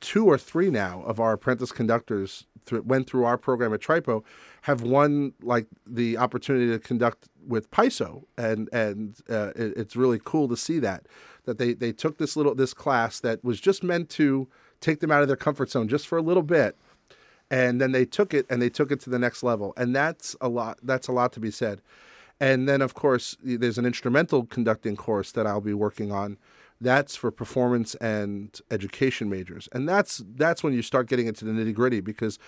two 0.00 0.26
or 0.26 0.36
three 0.36 0.70
now 0.70 1.02
of 1.06 1.18
our 1.18 1.32
apprentice 1.32 1.72
conductors 1.72 2.46
went 2.70 3.08
through 3.08 3.24
our 3.24 3.38
program 3.38 3.72
at 3.72 3.80
TRYPO 3.80 4.24
have 4.62 4.82
won 4.82 5.32
like 5.42 5.66
the 5.86 6.18
opportunity 6.18 6.68
to 6.68 6.78
conduct 6.78 7.28
with 7.46 7.70
PYSO, 7.70 8.24
and 8.36 8.68
and 8.72 9.16
uh, 9.28 9.52
it, 9.56 9.76
it's 9.76 9.96
really 9.96 10.20
cool 10.22 10.48
to 10.48 10.56
see 10.56 10.78
that 10.80 11.06
that 11.44 11.58
they 11.58 11.72
they 11.72 11.92
took 11.92 12.18
this 12.18 12.36
little 12.36 12.54
this 12.54 12.74
class 12.74 13.20
that 13.20 13.42
was 13.42 13.60
just 13.60 13.82
meant 13.82 14.10
to 14.10 14.48
take 14.80 15.00
them 15.00 15.10
out 15.10 15.22
of 15.22 15.28
their 15.28 15.36
comfort 15.36 15.70
zone 15.70 15.88
just 15.88 16.06
for 16.06 16.18
a 16.18 16.22
little 16.22 16.42
bit, 16.42 16.76
and 17.50 17.80
then 17.80 17.92
they 17.92 18.04
took 18.04 18.34
it 18.34 18.46
and 18.50 18.60
they 18.60 18.68
took 18.68 18.92
it 18.92 19.00
to 19.00 19.10
the 19.10 19.18
next 19.18 19.42
level, 19.42 19.72
and 19.76 19.94
that's 19.94 20.36
a 20.40 20.48
lot. 20.48 20.78
That's 20.82 21.08
a 21.08 21.12
lot 21.12 21.32
to 21.32 21.40
be 21.40 21.50
said. 21.50 21.80
And 22.38 22.68
then 22.68 22.82
of 22.82 22.92
course 22.92 23.36
there's 23.42 23.78
an 23.78 23.86
instrumental 23.86 24.44
conducting 24.44 24.94
course 24.94 25.32
that 25.32 25.46
I'll 25.46 25.62
be 25.62 25.72
working 25.72 26.12
on. 26.12 26.36
That's 26.78 27.16
for 27.16 27.30
performance 27.30 27.94
and 27.94 28.60
education 28.70 29.30
majors, 29.30 29.68
and 29.72 29.88
that's 29.88 30.22
that's 30.34 30.62
when 30.62 30.74
you 30.74 30.82
start 30.82 31.08
getting 31.08 31.26
into 31.26 31.46
the 31.46 31.52
nitty 31.52 31.72
gritty 31.72 32.00
because 32.00 32.38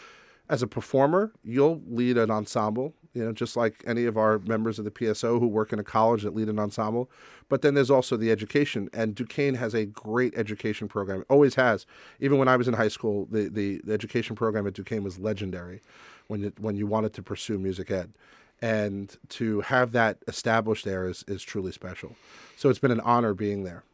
as 0.49 0.63
a 0.63 0.67
performer, 0.67 1.33
you'll 1.45 1.83
lead 1.89 2.17
an 2.17 2.31
ensemble, 2.31 2.95
you 3.13 3.25
know, 3.25 3.33
just 3.33 3.57
like 3.57 3.83
any 3.87 4.07
of 4.07 4.17
our 4.17 4.39
members 4.41 4.79
of 4.79 4.85
the 4.85 4.91
PSO 4.91 5.39
who 5.39 5.47
work 5.47 5.73
in 5.73 5.79
a 5.79 5.85
college 5.85 6.23
that 6.23 6.35
lead 6.35 6.49
an 6.49 6.59
ensemble. 6.59 7.11
But 7.49 7.63
then 7.63 7.75
there's 7.75 7.91
also 7.91 8.17
the 8.17 8.31
education, 8.31 8.89
and 8.93 9.15
Duquesne 9.15 9.55
has 9.55 9.75
a 9.75 9.85
great 9.85 10.35
education 10.37 10.89
program. 10.89 11.25
always 11.29 11.55
has. 11.57 11.87
Even 12.21 12.39
when 12.39 12.49
I 12.49 12.57
was 12.57 12.69
in 12.69 12.75
high 12.75 12.89
school, 12.89 13.27
the, 13.31 13.49
the, 13.49 13.81
the 13.85 13.93
education 13.93 14.37
program 14.37 14.67
at 14.67 14.75
Duquesne 14.75 15.05
was 15.05 15.19
legendary 15.19 15.81
when 16.29 16.43
you, 16.43 16.53
when 16.59 16.77
you 16.77 16.87
wanted 16.87 17.13
to 17.15 17.23
pursue 17.23 17.59
music 17.59 17.91
ed. 17.91 18.13
And 18.61 19.17
to 19.31 19.61
have 19.63 19.93
that 19.93 20.19
established 20.27 20.85
there 20.85 21.09
is, 21.09 21.25
is 21.29 21.43
truly 21.43 21.73
special. 21.73 22.17
So 22.57 22.71
it's 22.71 22.81
been 22.81 22.91
an 22.91 23.01
honor 23.01 23.35
being 23.35 23.65
there. 23.65 23.85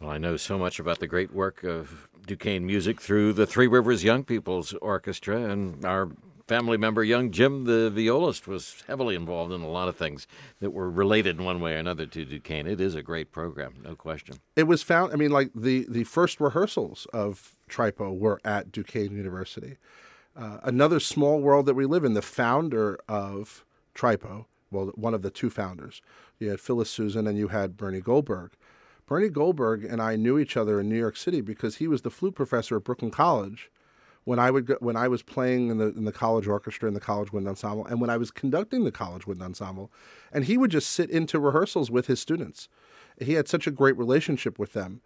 Well, 0.00 0.10
I 0.10 0.18
know 0.18 0.36
so 0.36 0.58
much 0.58 0.78
about 0.78 0.98
the 0.98 1.06
great 1.06 1.32
work 1.32 1.64
of 1.64 2.08
Duquesne 2.26 2.66
music 2.66 3.00
through 3.00 3.32
the 3.32 3.46
Three 3.46 3.66
Rivers 3.66 4.04
Young 4.04 4.24
People's 4.24 4.72
Orchestra, 4.74 5.50
and 5.50 5.84
our 5.84 6.10
family 6.46 6.76
member, 6.76 7.02
young 7.02 7.30
Jim, 7.30 7.64
the 7.64 7.90
violist, 7.90 8.46
was 8.46 8.82
heavily 8.86 9.14
involved 9.14 9.52
in 9.52 9.62
a 9.62 9.68
lot 9.68 9.88
of 9.88 9.96
things 9.96 10.26
that 10.60 10.70
were 10.70 10.90
related 10.90 11.38
in 11.38 11.44
one 11.44 11.60
way 11.60 11.74
or 11.74 11.78
another 11.78 12.06
to 12.06 12.24
Duquesne. 12.24 12.66
It 12.66 12.80
is 12.80 12.94
a 12.94 13.02
great 13.02 13.32
program, 13.32 13.74
no 13.82 13.94
question. 13.94 14.36
It 14.56 14.64
was 14.64 14.82
found. 14.82 15.12
I 15.12 15.16
mean, 15.16 15.30
like 15.30 15.50
the 15.54 15.86
the 15.88 16.04
first 16.04 16.40
rehearsals 16.40 17.06
of 17.12 17.56
TRYPO 17.68 18.18
were 18.18 18.40
at 18.44 18.72
Duquesne 18.72 19.16
University. 19.16 19.78
Uh, 20.36 20.58
another 20.64 20.98
small 20.98 21.40
world 21.40 21.66
that 21.66 21.74
we 21.74 21.86
live 21.86 22.04
in. 22.04 22.14
The 22.14 22.22
founder 22.22 22.98
of 23.08 23.64
TRYPO, 23.94 24.46
well, 24.70 24.86
one 24.96 25.14
of 25.14 25.22
the 25.22 25.30
two 25.30 25.48
founders, 25.48 26.02
you 26.38 26.50
had 26.50 26.60
Phyllis 26.60 26.96
Susen 26.96 27.28
and 27.28 27.38
you 27.38 27.48
had 27.48 27.76
Bernie 27.76 28.00
Goldberg. 28.00 28.52
Bernie 29.06 29.28
Goldberg 29.28 29.84
and 29.84 30.00
I 30.00 30.16
knew 30.16 30.38
each 30.38 30.56
other 30.56 30.80
in 30.80 30.88
New 30.88 30.98
York 30.98 31.16
City 31.16 31.40
because 31.40 31.76
he 31.76 31.88
was 31.88 32.02
the 32.02 32.10
flute 32.10 32.34
professor 32.34 32.76
at 32.76 32.84
Brooklyn 32.84 33.10
College 33.10 33.70
when 34.24 34.38
I 34.38 34.50
would 34.50 34.66
go, 34.66 34.76
when 34.80 34.96
I 34.96 35.08
was 35.08 35.22
playing 35.22 35.68
in 35.68 35.78
the 35.78 35.88
in 35.88 36.04
the 36.04 36.12
college 36.12 36.46
orchestra 36.46 36.88
in 36.88 36.94
the 36.94 37.00
college 37.00 37.32
wind 37.32 37.46
ensemble 37.46 37.84
and 37.84 38.00
when 38.00 38.10
I 38.10 38.16
was 38.16 38.30
conducting 38.30 38.84
the 38.84 38.92
college 38.92 39.26
wind 39.26 39.42
ensemble 39.42 39.90
and 40.32 40.46
he 40.46 40.56
would 40.56 40.70
just 40.70 40.90
sit 40.90 41.10
into 41.10 41.38
rehearsals 41.38 41.90
with 41.90 42.06
his 42.06 42.20
students. 42.20 42.68
He 43.20 43.34
had 43.34 43.48
such 43.48 43.66
a 43.66 43.70
great 43.70 43.96
relationship 43.96 44.58
with 44.58 44.72
them. 44.72 45.00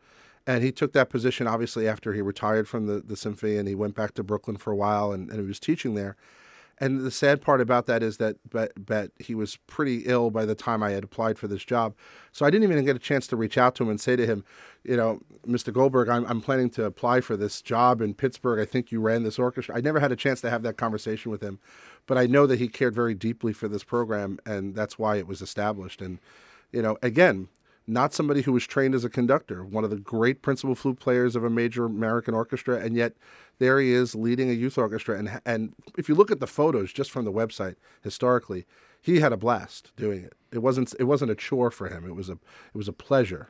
And 0.47 0.65
he 0.65 0.73
took 0.73 0.93
that 0.93 1.11
position 1.11 1.47
obviously 1.47 1.87
after 1.87 2.15
he 2.15 2.23
retired 2.23 2.69
from 2.69 2.87
the, 2.87 3.01
the 3.01 3.17
symphony 3.17 3.57
and 3.57 3.69
he 3.69 3.75
went 3.75 3.95
back 3.95 4.15
to 4.15 4.23
Brooklyn 4.23 4.57
for 4.57 4.73
a 4.73 4.77
while 4.77 5.13
and, 5.13 5.29
and 5.29 5.41
he 5.41 5.47
was 5.47 5.61
teaching 5.61 5.95
there. 5.95 6.17
And 6.81 7.01
the 7.01 7.11
sad 7.11 7.41
part 7.41 7.61
about 7.61 7.87
that 7.87 8.03
is 8.03 8.19
that 8.19 8.37
but, 8.49 8.73
but 8.85 9.11
he 9.19 9.35
was 9.35 9.57
pretty 9.67 10.03
ill 10.07 10.31
by 10.31 10.45
the 10.45 10.55
time 10.55 10.83
I 10.83 10.91
had 10.91 11.05
applied 11.05 11.39
for 11.39 11.49
this 11.49 11.65
job. 11.65 11.95
So 12.33 12.47
I 12.47 12.51
didn't 12.51 12.71
even 12.71 12.85
get 12.85 12.97
a 12.97 13.01
chance 13.01 13.27
to 13.29 13.37
reach 13.37 13.59
out 13.59 13.75
to 13.77 13.83
him 13.83 13.91
and 13.91 14.01
say 14.01 14.15
to 14.17 14.27
him, 14.27 14.45
you 14.85 14.97
know, 14.97 15.21
Mr. 15.47 15.73
Goldberg, 15.73 16.09
I'm, 16.09 16.25
I'm 16.27 16.41
planning 16.41 16.71
to 16.71 16.85
apply 16.85 17.21
for 17.21 17.37
this 17.37 17.61
job 17.61 18.01
in 18.01 18.15
Pittsburgh. 18.15 18.61
I 18.61 18.65
think 18.65 18.93
you 18.93 19.01
ran 19.01 19.23
this 19.23 19.39
orchestra. 19.39 19.77
I 19.77 19.81
never 19.81 20.01
had 20.01 20.13
a 20.13 20.17
chance 20.17 20.41
to 20.43 20.51
have 20.51 20.63
that 20.63 20.77
conversation 20.77 21.31
with 21.31 21.43
him, 21.43 21.59
but 22.07 22.17
I 22.17 22.27
know 22.27 22.47
that 22.47 22.59
he 22.59 22.69
cared 22.69 22.95
very 22.95 23.15
deeply 23.15 23.53
for 23.53 23.69
this 23.69 23.85
program, 23.85 24.39
and 24.47 24.75
that's 24.75 24.99
why 24.99 25.17
it 25.17 25.27
was 25.27 25.43
established. 25.43 26.01
And, 26.01 26.21
you 26.71 26.81
know, 26.81 26.97
again, 27.03 27.49
not 27.89 28.13
somebody 28.13 28.43
who 28.43 28.53
was 28.53 28.67
trained 28.67 28.95
as 28.95 29.05
a 29.05 29.09
conductor, 29.09 29.65
one 29.65 29.83
of 29.83 29.91
the 29.91 29.97
great 29.97 30.43
principal 30.43 30.75
flute 30.75 31.01
players 31.01 31.35
of 31.35 31.43
a 31.43 31.51
major 31.51 31.87
American 31.87 32.35
orchestra, 32.35 32.79
and 32.79 32.95
yet 32.95 33.15
there 33.59 33.81
he 33.81 33.93
is 33.93 34.15
leading 34.15 34.51
a 34.51 34.53
youth 34.53 34.79
orchestra. 34.79 35.19
And 35.19 35.41
and 35.45 35.75
if 35.97 36.09
you 36.09 36.15
look 36.15 36.31
at 36.31 36.41
the 36.41 36.47
photos 36.47 36.93
just 36.93 37.11
from 37.11 37.25
the 37.25 37.33
website 37.33 37.77
historically, 38.03 38.67
he 39.01 39.21
had 39.21 39.33
a 39.33 39.37
blast 39.37 39.93
doing 39.97 40.23
it. 40.23 40.35
It 40.53 40.59
wasn't 40.59 40.95
it 40.99 41.05
wasn't 41.05 41.31
a 41.31 41.35
chore 41.35 41.71
for 41.71 41.89
him. 41.89 42.07
It 42.07 42.15
was 42.15 42.29
a 42.29 42.33
it 42.33 42.75
was 42.75 42.89
a 42.89 42.93
pleasure. 42.93 43.49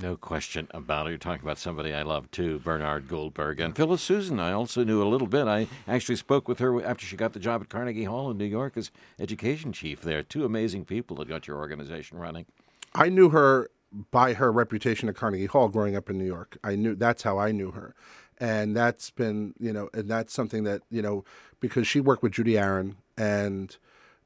No 0.00 0.16
question 0.16 0.68
about 0.70 1.06
it. 1.06 1.10
You're 1.10 1.18
talking 1.18 1.42
about 1.42 1.58
somebody 1.58 1.92
I 1.92 2.02
love 2.02 2.30
too, 2.30 2.60
Bernard 2.60 3.08
Goldberg. 3.08 3.58
And 3.58 3.74
Phyllis 3.74 4.08
Susen, 4.08 4.38
I 4.38 4.52
also 4.52 4.84
knew 4.84 5.02
a 5.02 5.08
little 5.08 5.26
bit. 5.26 5.48
I 5.48 5.66
actually 5.88 6.14
spoke 6.14 6.46
with 6.46 6.60
her 6.60 6.84
after 6.84 7.04
she 7.04 7.16
got 7.16 7.32
the 7.32 7.40
job 7.40 7.62
at 7.62 7.68
Carnegie 7.68 8.04
Hall 8.04 8.30
in 8.30 8.38
New 8.38 8.44
York 8.44 8.76
as 8.76 8.92
education 9.18 9.72
chief 9.72 10.02
there. 10.02 10.22
Two 10.22 10.44
amazing 10.44 10.84
people 10.84 11.16
that 11.16 11.28
got 11.28 11.48
your 11.48 11.56
organization 11.56 12.16
running. 12.16 12.46
I 12.94 13.08
knew 13.08 13.30
her 13.30 13.70
by 14.10 14.34
her 14.34 14.52
reputation 14.52 15.08
at 15.08 15.16
Carnegie 15.16 15.46
Hall 15.46 15.68
growing 15.68 15.96
up 15.96 16.10
in 16.10 16.18
New 16.18 16.26
York. 16.26 16.58
I 16.62 16.76
knew 16.76 16.94
that's 16.94 17.22
how 17.22 17.38
I 17.38 17.52
knew 17.52 17.70
her. 17.72 17.94
And 18.40 18.76
that's 18.76 19.10
been, 19.10 19.54
you 19.58 19.72
know, 19.72 19.90
and 19.92 20.08
that's 20.08 20.32
something 20.32 20.64
that, 20.64 20.82
you 20.90 21.02
know, 21.02 21.24
because 21.60 21.88
she 21.88 22.00
worked 22.00 22.22
with 22.22 22.32
Judy 22.32 22.56
Arron 22.56 22.96
and 23.16 23.76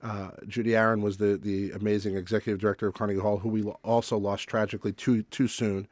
uh, 0.02 0.30
Judy 0.48 0.74
Arron 0.74 1.00
was 1.00 1.18
the, 1.18 1.36
the 1.36 1.70
amazing 1.70 2.16
executive 2.16 2.60
director 2.60 2.88
of 2.88 2.94
Carnegie 2.94 3.20
Hall, 3.20 3.38
who 3.38 3.48
we 3.48 3.62
also 3.84 4.18
lost 4.18 4.48
tragically 4.48 4.92
too 4.92 5.22
too 5.24 5.46
soon 5.46 5.86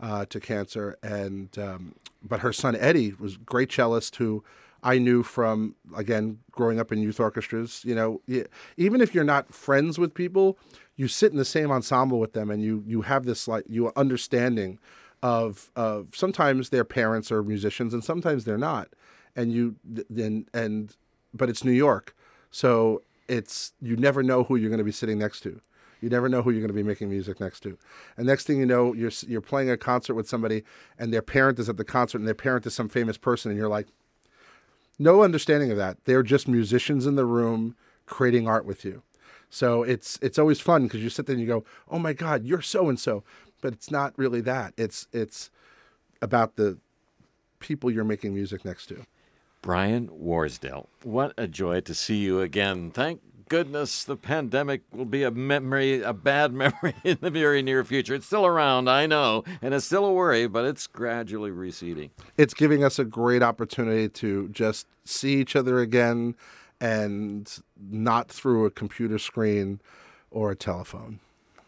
uh, 0.00 0.24
to 0.26 0.40
cancer. 0.40 0.98
And 1.02 1.56
um, 1.58 1.94
but 2.26 2.40
her 2.40 2.52
son 2.52 2.74
Eddie 2.74 3.12
was 3.18 3.36
great 3.36 3.70
cellist 3.70 4.16
who 4.16 4.42
I 4.82 4.98
knew 4.98 5.22
from 5.22 5.76
again 5.96 6.38
growing 6.50 6.80
up 6.80 6.90
in 6.92 7.00
youth 7.00 7.20
orchestras. 7.20 7.82
You 7.84 7.94
know, 7.94 8.20
even 8.76 9.00
if 9.00 9.14
you're 9.14 9.24
not 9.24 9.54
friends 9.54 9.98
with 9.98 10.14
people, 10.14 10.58
you 10.96 11.08
sit 11.08 11.30
in 11.30 11.38
the 11.38 11.44
same 11.44 11.70
ensemble 11.70 12.18
with 12.18 12.32
them 12.32 12.50
and 12.50 12.62
you 12.62 12.82
you 12.86 13.02
have 13.02 13.24
this 13.24 13.46
like 13.46 13.64
you 13.68 13.92
understanding 13.96 14.78
of 15.22 15.70
of 15.76 16.08
sometimes 16.14 16.70
their 16.70 16.84
parents 16.84 17.30
are 17.30 17.42
musicians 17.42 17.94
and 17.94 18.02
sometimes 18.02 18.44
they're 18.44 18.58
not. 18.58 18.88
And 19.36 19.52
you 19.52 19.76
then 19.84 20.46
and 20.52 20.96
but 21.32 21.48
it's 21.48 21.64
New 21.64 21.72
York. 21.72 22.14
So 22.50 23.02
it's 23.28 23.72
you 23.80 23.96
never 23.96 24.22
know 24.22 24.44
who 24.44 24.56
you're 24.56 24.68
going 24.68 24.78
to 24.78 24.84
be 24.84 24.92
sitting 24.92 25.18
next 25.18 25.40
to. 25.42 25.60
You 26.00 26.10
never 26.10 26.28
know 26.28 26.42
who 26.42 26.50
you're 26.50 26.60
going 26.60 26.68
to 26.68 26.74
be 26.74 26.82
making 26.82 27.08
music 27.08 27.38
next 27.38 27.60
to. 27.60 27.78
And 28.16 28.26
next 28.26 28.46
thing 28.46 28.58
you 28.58 28.66
know 28.66 28.92
you're 28.92 29.12
you're 29.28 29.40
playing 29.40 29.70
a 29.70 29.76
concert 29.76 30.14
with 30.14 30.28
somebody 30.28 30.64
and 30.98 31.14
their 31.14 31.22
parent 31.22 31.60
is 31.60 31.68
at 31.68 31.76
the 31.76 31.84
concert 31.84 32.18
and 32.18 32.26
their 32.26 32.34
parent 32.34 32.66
is 32.66 32.74
some 32.74 32.88
famous 32.88 33.16
person 33.16 33.52
and 33.52 33.58
you're 33.58 33.68
like 33.68 33.86
no 34.98 35.22
understanding 35.22 35.70
of 35.70 35.76
that 35.76 35.96
they're 36.04 36.22
just 36.22 36.46
musicians 36.48 37.06
in 37.06 37.16
the 37.16 37.24
room 37.24 37.76
creating 38.06 38.46
art 38.48 38.64
with 38.64 38.84
you 38.84 39.02
so 39.52 39.82
it's 39.82 40.18
it's 40.22 40.38
always 40.38 40.60
fun 40.60 40.84
because 40.84 41.02
you 41.02 41.10
sit 41.10 41.26
there 41.26 41.34
and 41.34 41.40
you 41.40 41.46
go, 41.46 41.62
"Oh 41.90 41.98
my 41.98 42.14
God, 42.14 42.46
you're 42.46 42.62
so 42.62 42.88
and 42.88 42.98
so," 42.98 43.22
but 43.60 43.74
it's 43.74 43.90
not 43.90 44.16
really 44.16 44.40
that. 44.40 44.72
It's 44.78 45.08
it's 45.12 45.50
about 46.22 46.56
the 46.56 46.78
people 47.58 47.90
you're 47.90 48.02
making 48.02 48.32
music 48.32 48.64
next 48.64 48.86
to. 48.86 49.04
Brian 49.60 50.08
Worsdale, 50.08 50.86
what 51.02 51.34
a 51.36 51.46
joy 51.46 51.80
to 51.80 51.94
see 51.94 52.16
you 52.16 52.40
again. 52.40 52.90
Thank 52.90 53.20
goodness 53.52 54.02
the 54.02 54.16
pandemic 54.16 54.80
will 54.94 55.04
be 55.04 55.24
a 55.24 55.30
memory, 55.30 56.00
a 56.00 56.14
bad 56.14 56.52
memory 56.54 56.94
in 57.04 57.18
the 57.20 57.28
very 57.30 57.60
near 57.60 57.84
future. 57.84 58.14
It's 58.14 58.24
still 58.24 58.46
around, 58.46 58.88
I 58.88 59.04
know, 59.04 59.44
and 59.60 59.74
it's 59.74 59.84
still 59.84 60.06
a 60.06 60.12
worry, 60.12 60.46
but 60.46 60.64
it's 60.64 60.86
gradually 60.86 61.50
receding. 61.50 62.12
It's 62.38 62.54
giving 62.54 62.82
us 62.82 62.98
a 62.98 63.04
great 63.04 63.42
opportunity 63.42 64.08
to 64.08 64.48
just 64.48 64.86
see 65.04 65.34
each 65.34 65.54
other 65.54 65.80
again 65.80 66.34
and 66.80 67.46
not 67.78 68.28
through 68.28 68.64
a 68.64 68.70
computer 68.70 69.18
screen 69.18 69.80
or 70.30 70.50
a 70.50 70.56
telephone. 70.56 71.20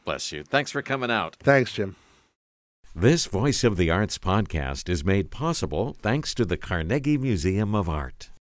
Bless 0.07 0.33
you. 0.33 0.43
Thanks 0.43 0.71
for 0.71 0.81
coming 0.81 1.11
out. 1.11 1.37
Thanks, 1.37 1.75
Jim. 1.75 1.97
This 2.95 3.27
Voice 3.27 3.63
of 3.63 3.77
the 3.77 3.91
Arts 3.91 4.17
podcast 4.17 4.89
is 4.89 5.05
made 5.05 5.31
possible 5.31 5.95
thanks 6.01 6.33
to 6.35 6.47
the 6.47 6.57
Carnegie 6.57 7.19
Museum 7.19 7.75
of 7.75 7.91
Art. 7.91 8.31